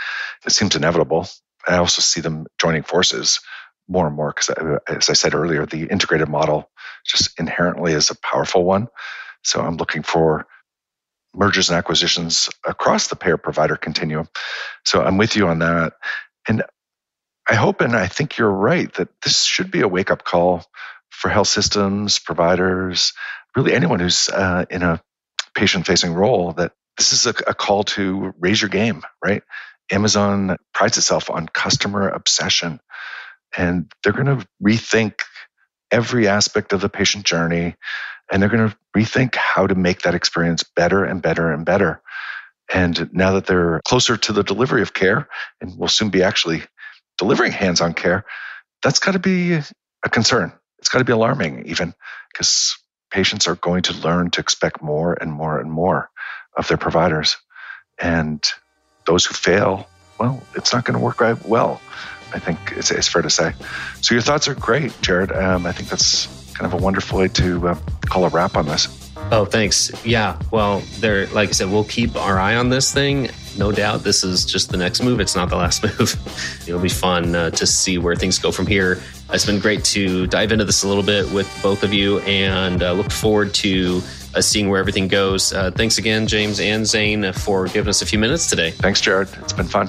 It 0.47 0.53
seems 0.53 0.77
inevitable. 0.77 1.29
I 1.69 1.79
also 1.79 2.03
see 2.03 2.21
them 2.21 2.47
joining 2.61 2.83
forces 2.85 3.41
more 3.89 4.07
and 4.07 4.17
more 4.17 4.33
because, 4.35 4.51
as 4.89 5.11
I 5.11 5.15
said 5.15 5.35
earlier, 5.35 5.67
the 5.67 5.85
integrated 5.85 6.29
model 6.29 6.71
just 7.05 7.39
inherently 7.39 7.93
is 7.93 8.11
a 8.11 8.17
powerful 8.17 8.65
one. 8.65 8.89
So 9.43 9.61
I'm 9.61 9.77
looking 9.77 10.03
for 10.03 10.47
mergers 11.35 11.71
and 11.71 11.79
acquisitions 11.79 12.49
across 12.67 13.09
the 13.09 13.17
payer 13.17 13.37
provider 13.37 13.77
continuum. 13.77 14.29
So 14.85 15.03
I'm 15.03 15.17
with 15.17 15.37
you 15.37 15.49
on 15.49 15.61
that. 15.61 15.95
And 16.49 16.63
I 17.49 17.55
hope 17.55 17.81
and 17.81 17.97
I 17.97 18.07
think 18.07 18.39
you're 18.39 18.51
right 18.51 18.93
that 18.95 19.09
this 19.23 19.43
should 19.43 19.71
be 19.71 19.81
a 19.81 19.89
wake 19.89 20.11
up 20.11 20.25
call 20.25 20.65
for 21.11 21.29
health 21.29 21.49
systems, 21.49 22.19
providers, 22.19 23.13
really 23.57 23.75
anyone 23.75 24.01
who's 24.01 24.29
uh, 24.29 24.65
in 24.71 24.83
a 24.83 25.03
patient 25.55 25.87
facing 25.87 26.15
role 26.15 26.53
that 26.53 26.73
this 26.97 27.13
is 27.13 27.27
a, 27.27 27.35
a 27.47 27.55
call 27.55 27.85
to 27.85 28.33
raise 28.39 28.61
your 28.61 28.69
game, 28.69 29.03
right? 29.25 29.43
Amazon 29.91 30.57
prides 30.73 30.99
itself 30.99 31.31
on 31.31 31.49
customer 31.49 32.09
obsession 32.09 32.81
and 33.57 33.91
they're 34.03 34.13
going 34.13 34.39
to 34.39 34.47
rethink 34.63 35.21
every 35.91 36.27
aspect 36.27 36.73
of 36.73 36.81
the 36.81 36.89
patient 36.89 37.25
journey 37.25 37.75
and 38.31 38.41
they're 38.41 38.49
going 38.49 38.71
to 38.71 38.77
rethink 38.97 39.35
how 39.35 39.67
to 39.67 39.75
make 39.75 40.03
that 40.03 40.15
experience 40.15 40.63
better 40.63 41.05
and 41.05 41.21
better 41.21 41.53
and 41.53 41.67
better. 41.67 42.01
And 42.73 43.13
now 43.13 43.33
that 43.33 43.47
they're 43.47 43.83
closer 43.87 44.17
to 44.17 44.33
the 44.33 44.43
delivery 44.43 44.81
of 44.81 44.95
care 44.95 45.29
and 45.61 45.79
will 45.79 45.89
soon 45.89 46.09
be 46.09 46.23
actually 46.23 46.63
delivering 47.19 47.53
hands 47.53 47.83
on 47.83 47.93
care, 47.93 48.25
that's 48.83 48.99
got 48.99 49.13
to 49.13 49.19
be 49.19 49.53
a 49.55 50.09
concern. 50.09 50.53
It's 50.79 50.89
got 50.89 50.99
to 50.99 51.05
be 51.05 51.13
alarming, 51.13 51.67
even 51.67 51.95
because 52.33 52.77
patients 53.11 53.47
are 53.47 53.55
going 53.55 53.83
to 53.83 53.93
learn 53.99 54.31
to 54.31 54.41
expect 54.41 54.83
more 54.83 55.13
and 55.13 55.31
more 55.31 55.61
and 55.61 55.71
more 55.71 56.11
of 56.57 56.67
their 56.69 56.79
providers. 56.79 57.37
And 58.01 58.43
those 59.07 59.27
who 59.27 59.35
fail, 59.35 59.89
well, 60.19 60.43
it's 60.55 60.73
not 60.73 60.85
going 60.85 60.99
to 60.99 61.05
work 61.05 61.21
out 61.21 61.47
well. 61.47 61.81
I 62.35 62.39
think 62.39 62.59
it's, 62.77 62.91
it's, 62.91 63.09
fair 63.09 63.23
to 63.23 63.31
say. 63.31 63.53
So 64.01 64.15
your 64.15 64.23
thoughts 64.23 64.49
are 64.49 64.55
great, 64.55 64.99
Jared. 65.03 65.33
Um, 65.33 65.67
I 65.67 65.73
think 65.73 65.89
that's 65.89 66.27
kind 66.55 66.73
of 66.73 66.79
a 66.79 66.83
wonderful 66.83 67.19
way 67.19 67.29
to 67.29 67.69
uh, 67.69 67.79
call 68.07 68.25
a 68.25 68.29
wrap 68.29 68.57
on 68.57 68.67
this. 68.67 69.03
Oh, 69.31 69.45
thanks. 69.45 69.91
Yeah. 70.05 70.39
Well, 70.51 70.81
there, 71.01 71.27
like 71.29 71.49
I 71.49 71.53
said, 71.53 71.71
we'll 71.71 71.85
keep 71.85 72.17
our 72.17 72.39
eye 72.39 72.57
on 72.57 72.69
this 72.69 72.93
thing. 72.93 73.31
No 73.57 73.71
doubt, 73.71 74.03
this 74.03 74.25
is 74.25 74.45
just 74.45 74.71
the 74.71 74.77
next 74.77 75.03
move. 75.03 75.21
It's 75.21 75.37
not 75.37 75.49
the 75.49 75.57
last 75.57 75.83
move. 75.99 76.17
It'll 76.67 76.81
be 76.81 76.89
fun 76.89 77.35
uh, 77.35 77.51
to 77.51 77.67
see 77.67 77.99
where 77.99 78.17
things 78.17 78.39
go 78.39 78.51
from 78.51 78.67
here. 78.67 79.01
It's 79.31 79.47
been 79.47 79.61
great 79.61 79.85
to 79.85 80.27
dive 80.27 80.53
into 80.53 80.65
this 80.65 80.83
a 80.83 80.89
little 80.89 81.03
bit 81.03 81.31
with 81.33 81.49
both 81.63 81.83
of 81.83 81.95
you, 81.95 82.19
and 82.21 82.83
uh, 82.83 82.93
look 82.93 83.11
forward 83.11 83.55
to 83.55 84.03
uh, 84.35 84.41
seeing 84.41 84.69
where 84.69 84.81
everything 84.81 85.09
goes. 85.09 85.53
Uh, 85.53 85.71
thanks 85.71 85.99
again, 85.99 86.27
James 86.27 86.61
and 86.61 86.87
Zane, 86.87 87.33
for 87.33 87.67
giving 87.67 87.89
us 87.89 88.03
a 88.03 88.07
few 88.07 88.19
minutes 88.19 88.49
today. 88.49 88.71
Thanks, 88.71 89.01
Jared. 89.01 89.29
It's 89.41 89.53
been 89.53 89.67
fun. 89.67 89.89